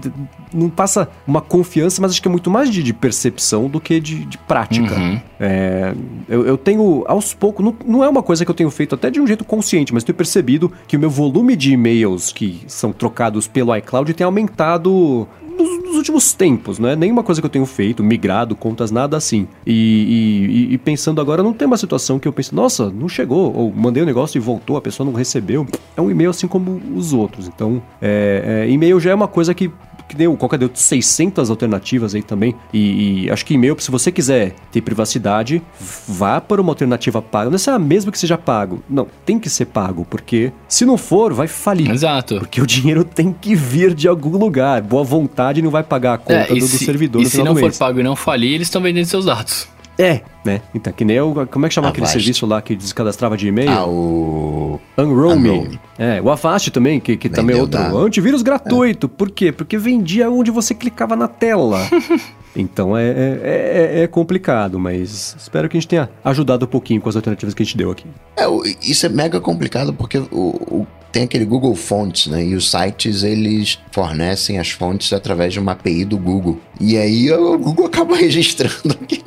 [0.51, 3.99] não passa uma confiança, mas acho que é muito mais de, de percepção do que
[3.99, 4.95] de, de prática.
[4.95, 5.21] Uhum.
[5.39, 5.93] É,
[6.27, 9.10] eu, eu, tenho, aos poucos, não, não é uma coisa que eu tenho feito até
[9.11, 12.91] de um jeito consciente, mas tenho percebido que o meu volume de e-mails que são
[12.91, 17.49] trocados pelo iCloud tem aumentado nos, nos, últimos tempos, não é nenhuma coisa que eu
[17.49, 19.47] tenho feito, migrado, contas, nada assim.
[19.65, 23.53] E, e, e, pensando agora, não tem uma situação que eu penso, nossa, não chegou,
[23.53, 25.67] ou mandei o um negócio e voltou, a pessoa não recebeu.
[25.95, 27.47] É um e-mail assim como os outros.
[27.47, 29.69] Então, é, é, e-mail já é uma coisa que
[30.11, 32.53] que deu, qual que deu 600 alternativas aí também.
[32.73, 35.61] E, e, acho que e-mail, se você quiser ter privacidade,
[36.07, 37.49] vá para uma alternativa paga.
[37.49, 38.83] Não é a mesma que seja pago.
[38.89, 41.89] Não, tem que ser pago, porque se não for, vai falir.
[41.89, 42.39] Exato.
[42.39, 44.81] Porque o dinheiro tem que vir de algum lugar.
[44.81, 47.21] Boa vontade não vai pagar a conta é, do, se, do, servidor.
[47.21, 49.67] E se não for pago e não falir, eles estão vendendo seus dados.
[50.01, 50.61] É, né?
[50.73, 51.47] Então, que nem eu.
[51.51, 52.01] Como é que chama Avast.
[52.01, 53.69] aquele serviço lá que descadastrava de e-mail?
[53.69, 54.79] Ah, o.
[54.97, 55.79] Unroaming.
[55.97, 57.79] É, o Avast também, que, que também é outro.
[57.97, 59.05] Antivírus gratuito.
[59.05, 59.09] É.
[59.15, 59.51] Por quê?
[59.51, 61.79] Porque vendia onde você clicava na tela.
[62.55, 66.99] então é, é, é, é, complicado, mas espero que a gente tenha ajudado um pouquinho
[66.99, 68.07] com as alternativas que a gente deu aqui.
[68.35, 68.45] É,
[68.81, 72.43] isso é mega complicado porque o, o tem aquele Google Fonts, né?
[72.43, 76.59] E os sites eles fornecem as fontes através de uma API do Google.
[76.79, 79.21] E aí o Google acaba registrando que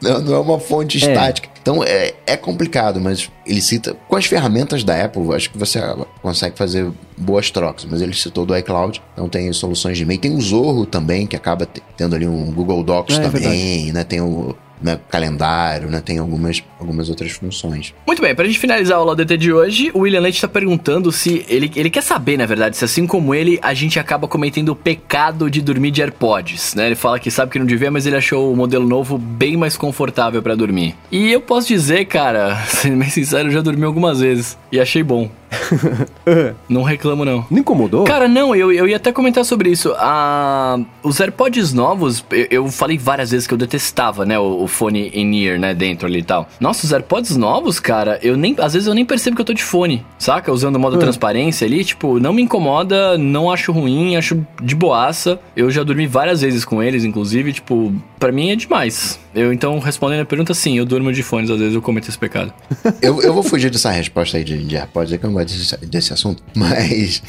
[0.00, 1.00] não, não é uma fonte é.
[1.10, 1.48] estática.
[1.60, 3.96] Então é, é complicado, mas ele cita.
[4.08, 5.80] Com as ferramentas da Apple, acho que você
[6.22, 10.20] consegue fazer boas trocas, mas ele citou do iCloud, então tem soluções de e-mail.
[10.20, 11.66] Tem o Zorro também, que acaba
[11.96, 14.04] tendo ali um Google Docs é, é também, né?
[14.04, 14.54] Tem o
[14.84, 16.02] né, calendário, né?
[16.04, 17.94] Tem algumas, algumas outras funções.
[18.06, 21.42] Muito bem, pra gente finalizar aula DT de hoje, o William Leite tá perguntando se.
[21.48, 24.76] Ele, ele quer saber, na verdade, se assim como ele, a gente acaba cometendo o
[24.76, 26.86] pecado de dormir de AirPods, né?
[26.86, 29.74] Ele fala que sabe que não devia, mas ele achou o modelo novo bem mais
[29.74, 30.94] confortável para dormir.
[31.10, 35.02] E eu posso dizer, cara, sendo bem sincero, eu já dormi algumas vezes e achei
[35.02, 35.30] bom.
[36.68, 37.44] não reclamo, não.
[37.50, 38.04] Não incomodou?
[38.04, 39.94] Cara, não, eu, eu ia até comentar sobre isso.
[39.96, 44.38] Ah, os AirPods novos, eu, eu, falei várias vezes que eu detestava, né?
[44.38, 45.74] O, o fone in-ear, né?
[45.74, 46.48] Dentro ali e tal.
[46.60, 48.54] Nossa, os AirPods novos, cara, eu nem.
[48.58, 50.52] Às vezes eu nem percebo que eu tô de fone, saca?
[50.52, 55.38] Usando o modo transparência ali, tipo, não me incomoda, não acho ruim, acho de boaça.
[55.56, 59.18] Eu já dormi várias vezes com eles, inclusive, tipo, para mim é demais.
[59.34, 62.16] Eu, então, respondendo a pergunta, sim, eu durmo de fones, às vezes eu cometo esse
[62.16, 62.52] pecado.
[63.02, 65.56] eu, eu vou fugir dessa resposta aí de, de AirPods, é que eu não gosto
[65.56, 67.20] desse, desse assunto, mas.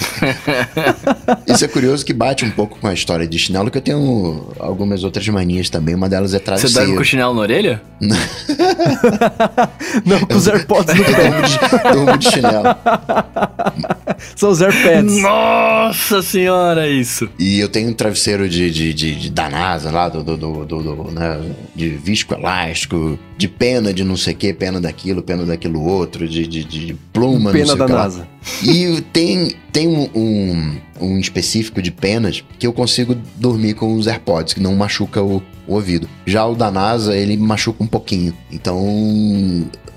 [1.48, 4.54] isso é curioso que bate um pouco com a história de chinelo, que eu tenho
[4.60, 6.74] algumas outras manias também, uma delas é travesseiro.
[6.74, 7.82] Você dorme com chinelo na orelha?
[10.06, 11.92] não, com os AirPods no pé.
[11.92, 12.64] Durmo de chinelo.
[14.36, 15.22] São os AirPads.
[15.22, 17.28] Nossa senhora, isso.
[17.40, 20.66] E eu tenho um travesseiro de, de, de, de da NASA lá, do, do, do,
[20.66, 21.40] do né,
[21.76, 26.46] de viscoelástico, de pena de não sei o que, pena daquilo, pena daquilo outro, de,
[26.48, 28.28] de, de pluma, pena da NASA.
[28.64, 34.08] E tem, tem um, um, um, específico de penas que eu consigo dormir com os
[34.08, 36.08] AirPods, que não machuca o, o ouvido.
[36.26, 38.34] Já o da NASA, ele machuca um pouquinho.
[38.52, 38.80] Então,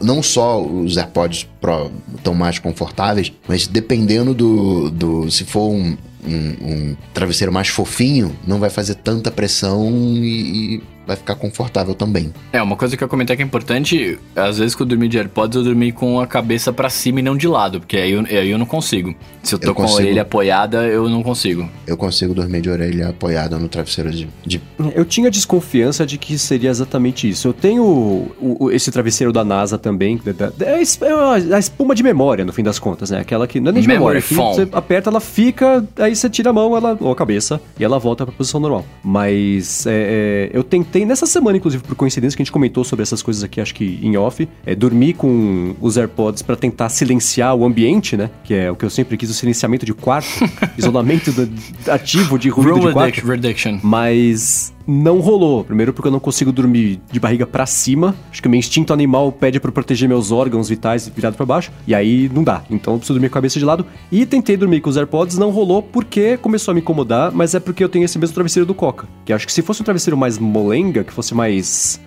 [0.00, 4.90] não só os AirPods Pro estão mais confortáveis, mas dependendo do.
[4.90, 5.96] do se for um,
[6.26, 11.94] um, um travesseiro mais fofinho, não vai fazer tanta pressão e, e vai ficar confortável
[11.94, 12.30] também.
[12.52, 15.16] É, uma coisa que eu comentei que é importante, às vezes que eu dormi de
[15.16, 18.20] AirPods, eu dormi com a cabeça para cima e não de lado, porque aí eu,
[18.20, 19.14] aí eu não consigo.
[19.42, 20.00] Se eu tô eu com consigo.
[20.00, 21.66] a orelha apoiada, eu não consigo.
[21.86, 24.28] Eu consigo dormir de orelha apoiada no travesseiro de...
[24.44, 24.60] de...
[24.94, 27.48] Eu tinha desconfiança de que seria exatamente isso.
[27.48, 32.44] Eu tenho o, o, esse travesseiro da NASA também, é, é a espuma de memória,
[32.44, 33.20] no fim das contas, né?
[33.20, 36.28] Aquela que não é nem de Memory memória, que você aperta, ela fica, aí você
[36.28, 38.84] tira a mão ela, ou a cabeça e ela volta pra posição normal.
[39.02, 42.82] Mas é, é, eu tentei tem nessa semana, inclusive, por coincidência, que a gente comentou
[42.82, 46.88] sobre essas coisas aqui, acho que em off, é dormir com os AirPods para tentar
[46.88, 48.28] silenciar o ambiente, né?
[48.42, 50.28] Que é o que eu sempre quis, o silenciamento de quarto,
[50.76, 51.48] isolamento do,
[51.88, 53.24] ativo de ruído Room de quarto.
[53.24, 53.78] Reduction.
[53.80, 55.62] Mas não rolou.
[55.62, 58.14] Primeiro porque eu não consigo dormir de barriga para cima.
[58.30, 61.70] Acho que o meu instinto animal pede para proteger meus órgãos vitais virado para baixo.
[61.86, 62.62] E aí não dá.
[62.70, 63.84] Então eu preciso dormir com a cabeça de lado.
[64.10, 67.60] E tentei dormir com os AirPods, não rolou porque começou a me incomodar, mas é
[67.60, 69.06] porque eu tenho esse mesmo travesseiro do Coca.
[69.26, 72.00] Que acho que se fosse um travesseiro mais molenga, que fosse mais.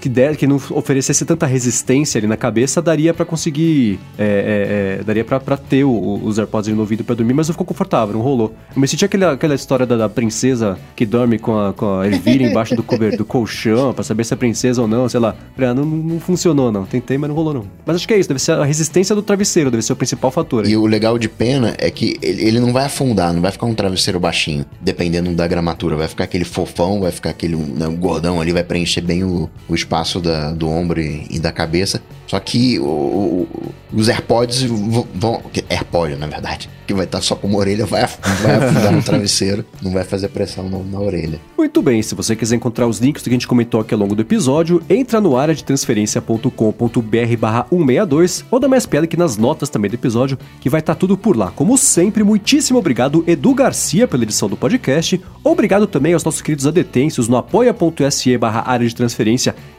[0.00, 3.98] Que, der, que não oferecesse tanta resistência ali na cabeça, daria para conseguir.
[4.18, 7.54] É, é, é, daria para ter o, os AirPods no ouvido para dormir, mas não
[7.54, 8.54] ficou confortável, não rolou.
[8.74, 12.06] Eu me senti aquela, aquela história da, da princesa que dorme com a, com a
[12.06, 15.34] ervilha embaixo do, cover, do colchão pra saber se é princesa ou não, sei lá.
[15.58, 16.84] Ah, não, não funcionou, não.
[16.84, 17.64] Tentei, mas não rolou, não.
[17.84, 20.30] Mas acho que é isso, deve ser a resistência do travesseiro, deve ser o principal
[20.30, 20.64] fator.
[20.64, 20.72] Aí.
[20.72, 23.74] E o legal de pena é que ele não vai afundar, não vai ficar um
[23.74, 25.96] travesseiro baixinho, dependendo da gramatura.
[25.96, 29.29] Vai ficar aquele fofão, vai ficar aquele né, um gordão ali, vai preencher bem o,
[29.68, 32.02] o espaço da, do ombro e, da cabeça.
[32.26, 33.48] Só que o, o,
[33.92, 35.42] os AirPods vão.
[35.68, 36.68] AirPod, na verdade.
[36.86, 38.04] Que vai estar só com uma orelha, vai,
[38.42, 41.40] vai afundar no travesseiro, não vai fazer pressão na, na orelha.
[41.56, 44.14] Muito bem, se você quiser encontrar os links que a gente comentou aqui ao longo
[44.14, 49.36] do episódio, entra no área de transferência.com.br barra 162 ou dá mais piada aqui nas
[49.36, 51.52] notas também do episódio, que vai estar tudo por lá.
[51.52, 55.20] Como sempre, muitíssimo obrigado, Edu Garcia, pela edição do podcast.
[55.44, 59.19] Obrigado também aos nossos queridos adetêncios no apoia.se barra área de transferência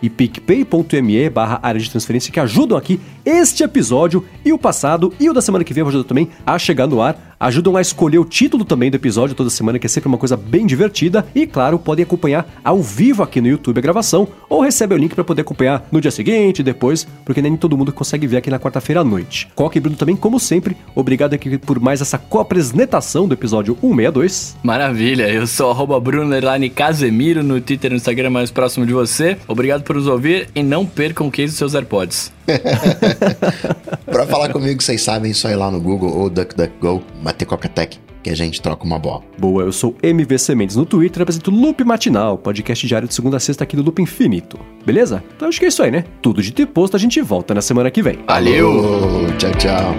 [0.02, 5.30] e picpay.me barra área de transferência que ajudam aqui este episódio e o passado e
[5.30, 8.26] o da semana que vem ajudar também a chegar no ar ajudam a escolher o
[8.26, 11.26] título também do episódio toda semana, que é sempre uma coisa bem divertida.
[11.34, 15.16] E claro, podem acompanhar ao vivo aqui no YouTube a gravação, ou recebe o link
[15.16, 18.60] para poder acompanhar no dia seguinte, depois, porque nem todo mundo consegue ver aqui na
[18.60, 19.48] quarta-feira à noite.
[19.56, 24.58] Coca e Bruno também, como sempre, obrigado aqui por mais essa co-apresentação do episódio 162.
[24.62, 26.36] Maravilha, eu sou arroba Bruno
[26.76, 29.38] Casemiro no Twitter e no Instagram mais próximo de você.
[29.48, 32.32] Obrigado por nos ouvir e não percam o case dos seus AirPods.
[34.06, 38.30] pra falar comigo, vocês sabem, só ir lá no Google ou DuckDuckGo, bater Coca-Tech, que
[38.30, 39.22] a gente troca uma bola.
[39.38, 43.40] Boa, eu sou MVC Mendes no Twitter, apresento Loop Matinal, podcast diário de segunda a
[43.40, 44.60] sexta aqui do Loop Infinito.
[44.86, 45.24] Beleza?
[45.36, 46.04] Então acho que é isso aí, né?
[46.22, 48.20] Tudo de ter posto, a gente volta na semana que vem.
[48.28, 49.28] Valeu!
[49.38, 49.96] Tchau, tchau.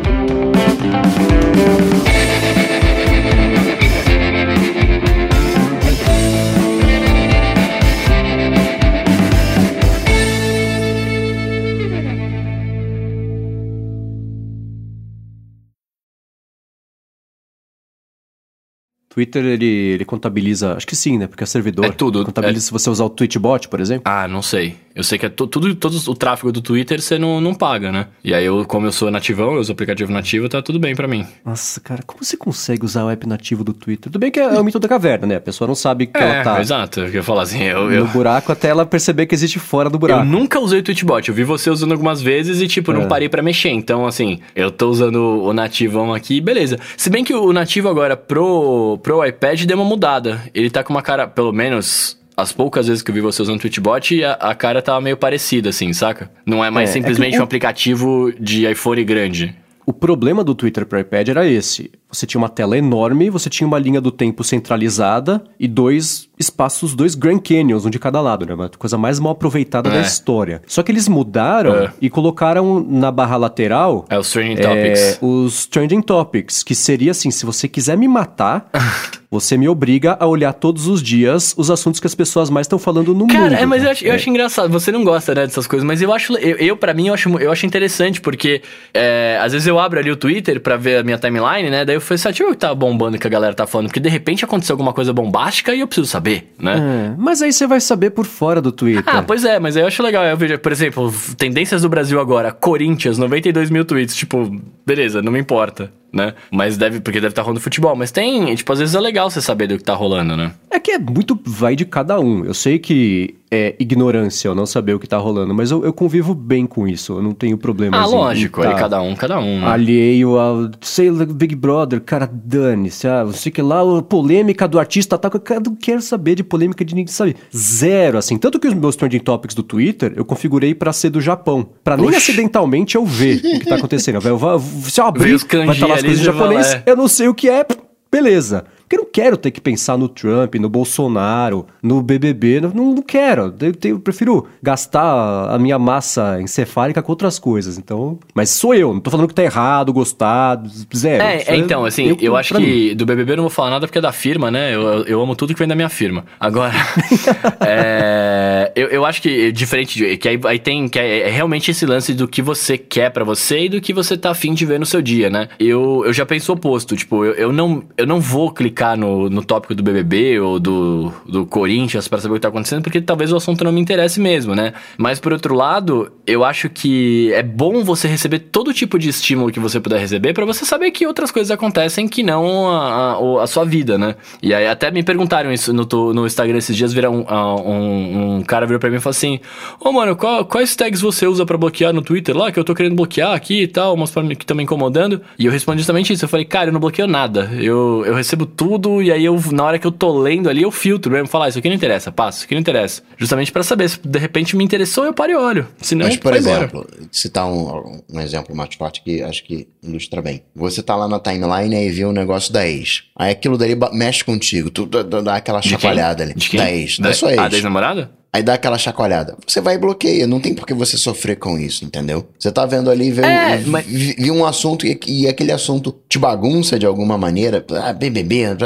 [19.12, 21.26] Twitter, ele, ele contabiliza, acho que sim, né?
[21.26, 21.84] Porque é servidor.
[21.84, 22.24] É tudo.
[22.24, 22.66] Contabiliza é...
[22.66, 24.04] se você usar o Twitchbot, por exemplo.
[24.06, 24.76] Ah, não sei.
[24.94, 28.08] Eu sei que é tudo, todo o tráfego do Twitter você não, não paga, né?
[28.22, 31.08] E aí, eu, como eu sou nativão, eu uso aplicativo nativo, tá tudo bem para
[31.08, 31.26] mim.
[31.44, 34.12] Nossa, cara, como você consegue usar o app nativo do Twitter?
[34.12, 35.36] Tudo bem que é, o mito da caverna, né?
[35.36, 36.60] A pessoa não sabe que é, ela tá.
[36.60, 37.62] Exato, eu ia falar assim.
[37.62, 38.04] Eu, eu...
[38.04, 40.20] No buraco até ela perceber que existe fora do buraco.
[40.20, 41.26] Eu nunca usei o Twitchbot.
[41.26, 43.06] Eu vi você usando algumas vezes e, tipo, não é.
[43.06, 43.70] parei para mexer.
[43.70, 46.78] Então, assim, eu tô usando o nativão aqui, beleza.
[46.98, 50.40] Se bem que o nativo agora pro, pro iPad deu uma mudada.
[50.54, 53.56] Ele tá com uma cara, pelo menos as poucas vezes que eu vi você usando
[53.56, 56.30] o Twitchbot, a, a cara tava meio parecida, assim, saca?
[56.46, 57.40] Não é mais é, simplesmente é o...
[57.40, 59.54] um aplicativo de iPhone grande.
[59.84, 61.90] O problema do Twitter para iPad era esse.
[62.12, 66.94] Você tinha uma tela enorme, você tinha uma linha do tempo centralizada e dois espaços,
[66.94, 68.52] dois Grand Canyons, um de cada lado, né?
[68.52, 69.92] Uma coisa mais mal aproveitada é.
[69.92, 70.60] da história.
[70.66, 71.92] Só que eles mudaram é.
[72.00, 74.04] e colocaram na barra lateral...
[74.10, 75.18] É os Trending Topics.
[75.22, 78.68] Os Trending Topics, que seria assim, se você quiser me matar...
[79.32, 82.78] Você me obriga a olhar todos os dias os assuntos que as pessoas mais estão
[82.78, 83.50] falando no Cara, mundo.
[83.52, 84.14] Cara, é, mas eu acho, eu é.
[84.14, 84.70] acho, engraçado.
[84.70, 86.36] Você não gosta, né, dessas coisas, mas eu acho.
[86.36, 88.60] Eu, eu para mim, eu acho, eu acho interessante, porque
[88.92, 91.82] é, às vezes eu abro ali o Twitter para ver a minha timeline, né?
[91.82, 93.54] Daí eu falei assim, ah, deixa eu ver o que tá bombando que a galera
[93.54, 93.86] tá falando.
[93.88, 96.76] Porque de repente aconteceu alguma coisa bombástica e eu preciso saber, né?
[97.12, 99.04] É, mas aí você vai saber por fora do Twitter.
[99.06, 100.24] Ah, pois é, mas aí eu acho legal.
[100.24, 104.14] Eu vejo, por exemplo, tendências do Brasil agora, Corinthians, 92 mil tweets.
[104.14, 104.50] Tipo,
[104.84, 105.92] beleza, não me importa.
[106.12, 106.34] Né?
[106.50, 107.96] Mas deve, porque deve estar rolando futebol.
[107.96, 110.52] Mas tem, tipo, às vezes é legal você saber do que tá rolando, né?
[110.70, 112.44] É que é muito vai de cada um.
[112.44, 115.92] Eu sei que é ignorância eu não saber o que tá rolando, mas eu, eu
[115.92, 117.12] convivo bem com isso.
[117.12, 117.98] Eu não tenho problema.
[117.98, 119.60] Ah, lógico, aí cada um, cada um.
[119.60, 119.66] Né?
[119.66, 123.06] Alheio ao, sei lá, Big Brother, cara, dane-se.
[123.06, 126.42] Ah, não sei que lá, a polêmica do artista tal, eu não quero saber de
[126.42, 127.36] polêmica de ninguém, sabe?
[127.54, 128.38] Zero, assim.
[128.38, 131.68] Tanto que os meus trending topics do Twitter eu configurei para ser do Japão.
[131.84, 134.12] Pra nem acidentalmente eu ver o que tá acontecendo.
[134.32, 136.82] Eu, eu, se eu abrir, vai estar lá as coisas japonês, é.
[136.86, 137.64] eu não sei o que é,
[138.10, 138.64] beleza.
[138.92, 142.60] Porque eu não quero ter que pensar no Trump, no Bolsonaro, no BBB.
[142.60, 143.54] Não, não quero.
[143.60, 147.78] Eu, eu, prefiro gastar a minha massa encefálica com outras coisas.
[147.78, 148.18] Então.
[148.34, 148.92] Mas sou eu.
[148.92, 151.22] Não tô falando que tá errado, gostado, zero.
[151.22, 152.96] É, é então, assim, eu, eu acho que mim.
[152.96, 154.74] do BBB eu não vou falar nada porque é da firma, né?
[154.74, 156.26] Eu, eu amo tudo que vem da minha firma.
[156.38, 156.74] Agora.
[157.66, 160.16] é, eu, eu acho que diferente de.
[160.18, 160.86] Que aí, aí tem.
[160.86, 163.94] Que é, é realmente esse lance do que você quer para você e do que
[163.94, 165.48] você tá afim de ver no seu dia, né?
[165.58, 166.94] Eu, eu já penso o oposto.
[166.94, 170.58] Tipo, eu, eu, não, eu não vou clicar clicar no, no tópico do BBB ou
[170.58, 173.80] do, do Corinthians para saber o que tá acontecendo, porque talvez o assunto não me
[173.80, 174.72] interesse mesmo, né?
[174.98, 179.52] Mas por outro lado, eu acho que é bom você receber todo tipo de estímulo
[179.52, 183.44] que você puder receber para você saber que outras coisas acontecem que não a, a,
[183.44, 184.16] a, sua vida, né?
[184.42, 188.42] E aí até me perguntaram isso no, no Instagram esses dias, viram um, um, um
[188.42, 189.38] cara virou pra mim e falou assim:
[189.80, 192.50] Ô oh, mano, qual, quais tags você usa para bloquear no Twitter lá?
[192.50, 195.20] Que eu tô querendo bloquear aqui e tal, umas que estão me incomodando.
[195.38, 196.24] E eu respondi justamente isso.
[196.24, 197.50] Eu falei, cara, eu não bloqueio nada.
[197.54, 200.62] Eu, eu recebo tudo tudo, e aí eu, na hora que eu tô lendo ali,
[200.62, 203.02] eu filtro mesmo, falar, ah, isso aqui não interessa, passo, isso aqui não interessa.
[203.16, 205.68] Justamente para saber, se de repente me interessou, eu paro e olho.
[205.80, 207.08] Senão, Mas, por exemplo, embora.
[207.10, 210.42] citar um, um exemplo mais forte que acho que ilustra bem.
[210.54, 213.04] Você tá lá na timeline e vê um negócio da ex.
[213.16, 216.34] Aí aquilo dali mexe contigo, tu dá aquela chacoalhada ali.
[216.34, 216.60] De quem?
[216.60, 217.40] Da ex, da, da sua ex.
[217.40, 218.21] A ex-namorada?
[218.34, 219.36] Aí dá aquela chacoalhada.
[219.46, 220.26] Você vai e bloqueia.
[220.26, 222.26] Não tem por que você sofrer com isso, entendeu?
[222.38, 223.86] Você tá vendo ali, vê, é, um, mas...
[224.30, 227.62] um assunto e, e, aquele assunto te bagunça de alguma maneira.
[227.82, 228.56] Ah, BBB,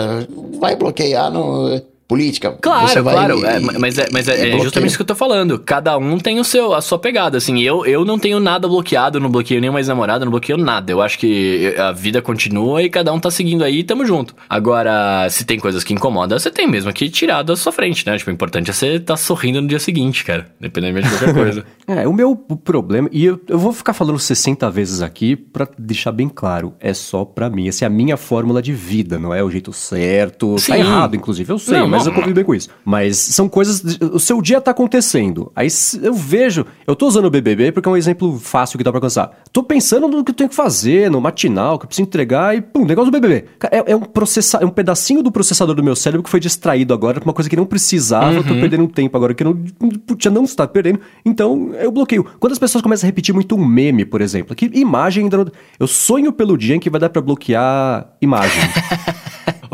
[0.60, 1.32] vai bloquear.
[1.32, 2.56] Não política.
[2.60, 3.38] Claro, claro.
[3.40, 5.58] E, é, mas é, mas é, é justamente isso que eu tô falando.
[5.58, 7.38] Cada um tem o seu, a sua pegada.
[7.38, 10.92] Assim, eu, eu não tenho nada bloqueado, não bloqueio nem mais namorada, não bloqueio nada.
[10.92, 14.34] Eu acho que a vida continua e cada um tá seguindo aí e tamo junto.
[14.48, 18.16] Agora, se tem coisas que incomodam, você tem mesmo que tirar da sua frente, né?
[18.16, 20.46] Tipo, o importante é você estar tá sorrindo no dia seguinte, cara.
[20.60, 21.64] Independente de qualquer coisa.
[21.86, 26.12] é, o meu problema, e eu, eu vou ficar falando 60 vezes aqui pra deixar
[26.12, 27.68] bem claro, é só pra mim.
[27.68, 30.54] Essa é a minha fórmula de vida, não é o jeito certo.
[30.54, 30.72] Tá Sim.
[30.72, 32.68] Tá errado, inclusive, eu sei, não, mas eu convivo bem com isso.
[32.84, 33.98] Mas são coisas.
[34.00, 35.50] O seu dia tá acontecendo.
[35.54, 35.68] Aí
[36.02, 36.66] eu vejo.
[36.86, 39.30] Eu tô usando o BBB porque é um exemplo fácil que dá pra alcançar.
[39.52, 42.60] Tô pensando no que eu tenho que fazer, no matinal, que eu preciso entregar e
[42.60, 43.46] pum, negócio do BBB.
[43.70, 46.92] É, é um, processa, é um pedacinho do processador do meu cérebro que foi distraído
[46.92, 48.36] agora pra uma coisa que não precisava.
[48.38, 48.42] Uhum.
[48.42, 49.90] Tô perdendo um tempo agora que eu não.
[50.06, 51.00] Puxa, não está perdendo.
[51.24, 52.24] Então eu bloqueio.
[52.38, 55.50] Quando as pessoas começam a repetir muito um meme, por exemplo, que imagem ainda.
[55.78, 58.60] Eu sonho pelo dia em que vai dar pra bloquear imagem.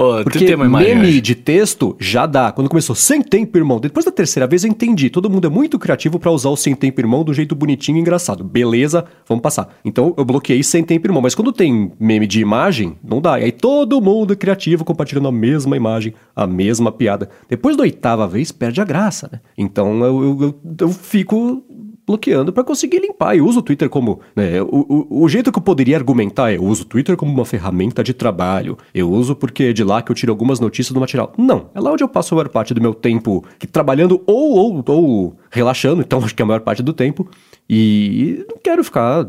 [0.03, 2.51] Oh, Porque meme de texto já dá.
[2.51, 3.79] Quando começou sem tempo, irmão.
[3.79, 5.09] Depois da terceira vez eu entendi.
[5.09, 8.01] Todo mundo é muito criativo para usar o sem tempo, irmão do jeito bonitinho e
[8.01, 8.43] engraçado.
[8.43, 9.77] Beleza, vamos passar.
[9.85, 11.23] Então eu bloqueei sem tempo, irmão.
[11.23, 13.39] Mas quando tem meme de imagem, não dá.
[13.39, 17.29] E aí todo mundo é criativo compartilhando a mesma imagem, a mesma piada.
[17.49, 19.41] Depois da oitava vez, perde a graça, né?
[19.57, 21.63] Então eu, eu, eu, eu fico
[22.07, 23.37] bloqueando para conseguir limpar.
[23.37, 24.21] E uso o Twitter como.
[24.35, 27.33] Né, o, o, o, jeito que eu poderia argumentar é: eu uso o Twitter como
[27.33, 28.77] uma ferramenta de trabalho.
[28.95, 31.33] Eu uso porque é de lá que eu tiro algumas notícias do material.
[31.37, 31.71] Não.
[31.75, 34.85] É lá onde eu passo a maior parte do meu tempo que, trabalhando ou, ou,
[34.87, 37.29] ou relaxando, então acho que é a maior parte do tempo.
[37.69, 39.29] E não quero ficar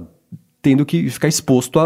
[0.61, 1.84] tendo que ficar exposto a,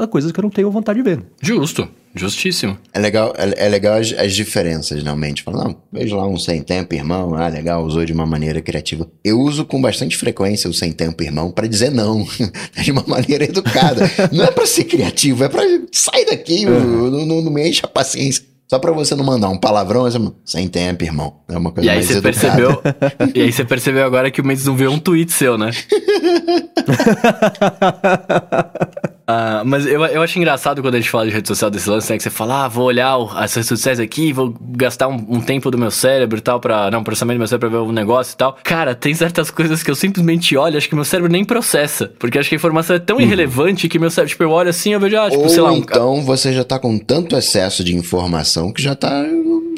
[0.00, 1.24] a, a coisas que eu não tenho vontade de ver.
[1.40, 1.88] Justo.
[2.14, 2.78] Justíssimo.
[2.92, 5.42] É legal, é, é legal as, as, diferenças, realmente.
[5.42, 7.34] Fala, não, vejo lá um sem tempo, irmão.
[7.34, 9.10] Ah, legal, usou de uma maneira criativa.
[9.24, 12.24] Eu uso com bastante frequência o sem tempo, irmão, para dizer não.
[12.80, 14.08] de uma maneira educada.
[14.30, 17.10] não é para ser criativo, é para sair daqui, uhum.
[17.10, 18.44] não, não, não me enche a paciência.
[18.70, 20.18] Só pra você não mandar um palavrão, você...
[20.44, 21.40] sem tempo, irmão.
[21.48, 22.32] É uma coisa e aí mais você educada.
[22.32, 22.82] percebeu
[23.34, 25.70] E aí você percebeu agora que o Mendes não viu um tweet seu, né?
[29.26, 32.10] Uh, mas eu, eu acho engraçado quando a gente fala de rede social desse lance,
[32.10, 32.18] né?
[32.18, 35.70] Que você fala, ah, vou olhar as redes sociais aqui, vou gastar um, um, tempo
[35.70, 36.90] do meu cérebro e tal, pra.
[36.90, 38.58] Não, processamento do meu cérebro pra ver o um negócio e tal.
[38.62, 42.12] Cara, tem certas coisas que eu simplesmente olho, acho que meu cérebro nem processa.
[42.18, 43.22] Porque acho que a informação é tão uhum.
[43.22, 45.72] irrelevante que meu cérebro, tipo, eu olho assim, eu vejo, ah, tipo, Ou sei lá.
[45.72, 45.76] Um...
[45.76, 49.24] Então você já tá com tanto excesso de informação que já tá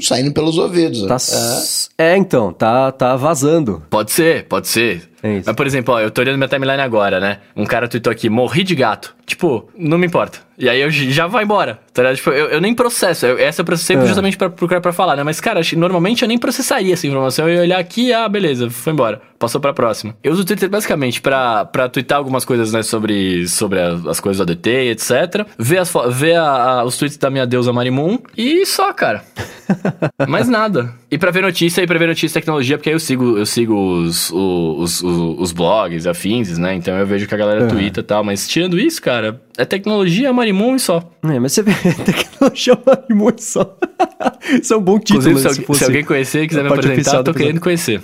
[0.03, 1.07] saindo pelos ouvidos.
[1.07, 1.17] Tá,
[1.99, 2.15] é.
[2.15, 3.83] é, então, tá, tá vazando.
[3.89, 5.09] Pode ser, pode ser.
[5.27, 7.39] É Mas, por exemplo, ó, eu tô olhando minha timeline agora, né?
[7.55, 9.15] Um cara tweetou aqui, morri de gato.
[9.27, 10.39] Tipo, não me importa.
[10.59, 12.17] E aí eu já vai embora, tá ligado?
[12.17, 13.27] Tipo, eu, eu nem processo.
[13.27, 14.07] Eu, essa eu processei é.
[14.07, 15.23] justamente pra procurar pra falar, né?
[15.23, 17.49] Mas, cara, normalmente eu nem processaria essa informação.
[17.49, 19.21] Eu ia olhar aqui, ah, beleza, foi embora.
[19.39, 20.17] Passou pra próxima.
[20.23, 22.83] Eu uso o Twitter basicamente pra, pra twittar algumas coisas, né?
[22.83, 25.47] Sobre, sobre as, as coisas do ADT, etc.
[25.59, 28.19] Ver, as, ver a, a, os tweets da minha deusa Marimun.
[28.37, 29.25] E só, cara.
[30.27, 30.95] Mais nada.
[31.11, 33.47] E pra ver notícia, e pra ver notícia e tecnologia, porque aí eu sigo, eu
[33.47, 36.75] sigo os, os, os, os blogs, afins, né?
[36.75, 37.69] Então eu vejo que a galera uhum.
[37.69, 38.23] twitta e tal.
[38.23, 41.11] Mas tirando isso, cara, é tecnologia, Marimun e só.
[41.25, 41.73] É, mas você vê,
[42.05, 43.77] tecnologia, Marimun e só.
[44.63, 45.31] Isso é um bom título.
[45.31, 48.01] Inclusive, se, se, alguém conhecer e quiser me apresentar, eu tô querendo conhecer.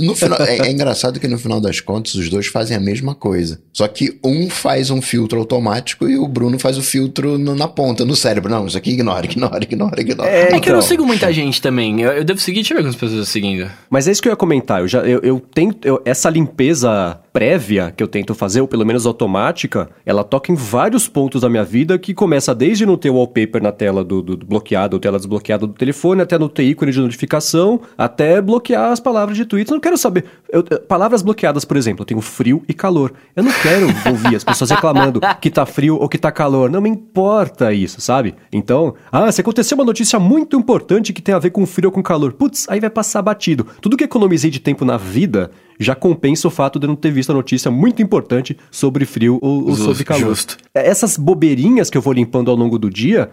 [0.00, 3.14] No final, é, é, engraçado que no final das contas, os dois fazem a mesma
[3.14, 3.60] coisa.
[3.72, 7.68] Só que um faz um filtro automático e o Bruno faz o filtro no, na
[7.68, 8.50] ponta, no cérebro.
[8.50, 10.28] Não, isso aqui ignora, ignora, ignora, ignora.
[10.28, 10.82] É, é que eu não então.
[10.82, 12.00] sigo muita gente também.
[12.00, 13.70] Eu, eu devo seguir, deixa eu ver quantas pessoas eu seguindo.
[13.88, 14.80] Mas é isso que eu ia comentar.
[14.80, 15.86] Eu, já, eu, eu tento...
[15.86, 20.54] Eu, essa limpeza prévia que eu tento fazer, ou pelo menos automática, ela toca em
[20.54, 24.22] vários pontos da minha vida que começa desde não ter o wallpaper na tela do,
[24.22, 28.40] do, do bloqueado ou tela desbloqueada do telefone, até no ter ícone de notificação, até
[28.40, 29.72] bloquear as palavras de Twitter.
[29.72, 30.24] Eu não quero saber.
[30.48, 33.12] Eu, palavras bloqueadas, por exemplo, eu tenho frio e calor.
[33.34, 36.70] Eu não quero ouvir as pessoas reclamando que tá frio ou que tá calor.
[36.70, 38.36] Não me importa isso, sabe?
[38.52, 41.92] Então, ah, se acontecer uma notícia muito importante que tem a ver com frio ou
[41.92, 43.66] com calor, putz, aí vai passar batido.
[43.80, 47.10] Tudo que economizei de tempo na vida já compensa o fato de eu não ter
[47.10, 50.28] visto a notícia muito importante sobre frio ou, ou sobre calor.
[50.28, 50.58] Justo.
[50.74, 53.30] É, essas bobeirinhas que eu vou limpando ao longo do dia,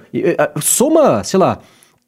[0.62, 1.60] soma, sei lá,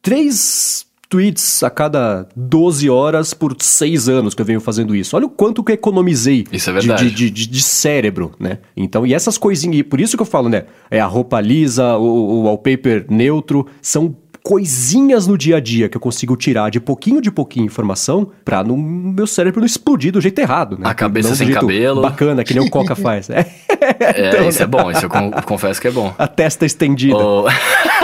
[0.01, 5.17] três tweets a cada 12 horas por 6 anos que eu venho fazendo isso.
[5.17, 7.09] Olha o quanto que eu economizei isso é verdade.
[7.09, 8.59] De, de, de, de, cérebro, né?
[8.75, 10.63] Então, e essas coisinhas, e por isso que eu falo, né?
[10.89, 15.95] É a roupa lisa, o, o wallpaper neutro, são coisinhas no dia a dia que
[15.95, 20.19] eu consigo tirar de pouquinho de pouquinho informação pra no meu cérebro não explodir do
[20.19, 20.87] jeito errado, né?
[20.87, 22.01] A cabeça não sem cabelo.
[22.01, 23.29] Bacana, que nem o Coca faz.
[23.29, 25.09] É, é então, isso é bom, isso eu
[25.45, 26.13] confesso que é bom.
[26.17, 27.17] A testa estendida.
[27.17, 27.45] Oh.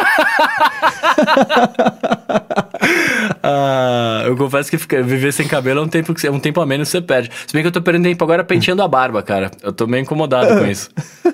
[3.44, 6.66] ah, eu confesso que ficar, viver sem cabelo é um tempo, é um tempo a
[6.66, 7.30] menos que você perde.
[7.48, 9.52] Se bem que eu tô perdendo tempo agora penteando a barba, cara.
[9.62, 10.90] Eu tô meio incomodado com isso.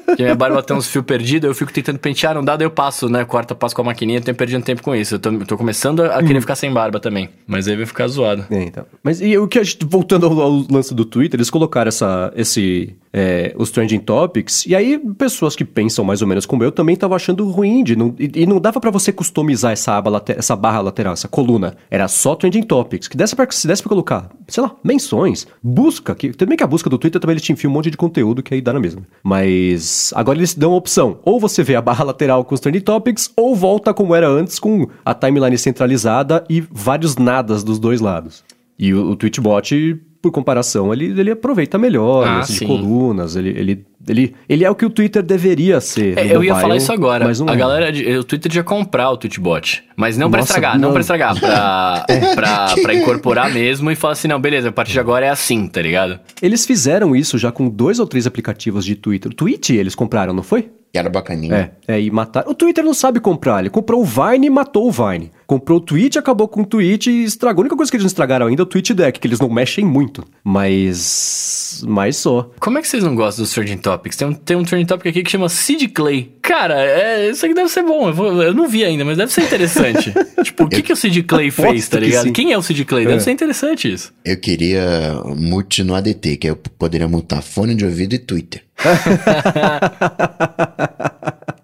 [0.06, 2.72] Porque minha barba tem uns fios perdidos, eu fico tentando pentear, não dá, daí eu
[2.72, 3.26] passo, né?
[3.26, 5.16] Quarta, passo com a maquininha, eu tenho perdido tempo com isso.
[5.16, 6.42] Eu tô, tô começando a querer hum.
[6.42, 7.30] ficar sem barba também.
[7.48, 8.46] Mas aí vai ficar zoado.
[8.50, 8.86] É, então.
[9.04, 12.32] Mas e o que a gente, voltando ao, ao lance do Twitter, eles colocaram essa,
[12.36, 16.72] esse é, os trending topics, e aí pessoas que pensam mais ou menos como eu
[16.72, 20.22] também estavam achando ruim, de não, e, e não dava para você customizar essa, aba,
[20.28, 21.78] essa barra lateral, essa coluna.
[21.90, 26.14] Era só trending topics, que desse pra, se desse pra colocar, sei lá, menções, busca,
[26.14, 28.44] que também que a busca do Twitter também ele te enfia um monte de conteúdo
[28.44, 29.02] que aí dá na mesma.
[29.24, 32.82] Mas agora eles dão a opção, ou você vê a barra lateral com os trending
[32.82, 38.02] topics, ou volta como era antes com a timeline centralizada e vários nadas dos dois
[38.02, 38.44] lados.
[38.78, 43.86] E o, o Tweetbot por comparação, ele, ele aproveita melhor ah, de colunas, ele, ele,
[44.08, 46.18] ele, ele é o que o Twitter deveria ser.
[46.18, 47.26] É, eu mobile, ia falar isso agora.
[47.26, 47.58] Mas não a é.
[47.58, 49.84] galera, o Twitter já comprar o Tweetbot.
[49.96, 52.06] Mas não para estragar, não, não para estragar, pra,
[52.36, 55.68] pra, pra incorporar mesmo e falar assim, não, beleza, a partir de agora é assim,
[55.68, 56.20] tá ligado?
[56.42, 59.32] Eles fizeram isso já com dois ou três aplicativos de Twitter.
[59.32, 60.70] O Tweet eles compraram, não foi?
[60.96, 61.74] Que era bacaninha.
[61.86, 62.48] É, é, e matar.
[62.48, 63.60] O Twitter não sabe comprar.
[63.60, 65.30] Ele comprou o Vine e matou o Vine.
[65.46, 67.60] Comprou o Twitch, acabou com o Twitch e estragou.
[67.60, 69.50] A única coisa que eles não estragaram ainda é o Twitch Deck, que eles não
[69.50, 70.24] mexem muito.
[70.42, 71.84] Mas.
[71.86, 72.50] Mas só.
[72.62, 74.18] Como é que vocês não gostam dos Trending Topics?
[74.18, 76.32] Tem um, tem um Trending Topic aqui que chama Sid Clay.
[76.42, 78.10] Cara, é, isso aqui deve ser bom.
[78.10, 80.14] Eu, vou, eu não vi ainda, mas deve ser interessante.
[80.44, 82.26] tipo, o que, que o Sid Clay fez, tá ligado?
[82.26, 83.06] Que Quem é o Sid Clay?
[83.06, 83.22] Deve é.
[83.22, 84.14] ser interessante isso.
[84.24, 88.64] Eu queria mute no ADT, que eu poderia mutar fone de ouvido e Twitter.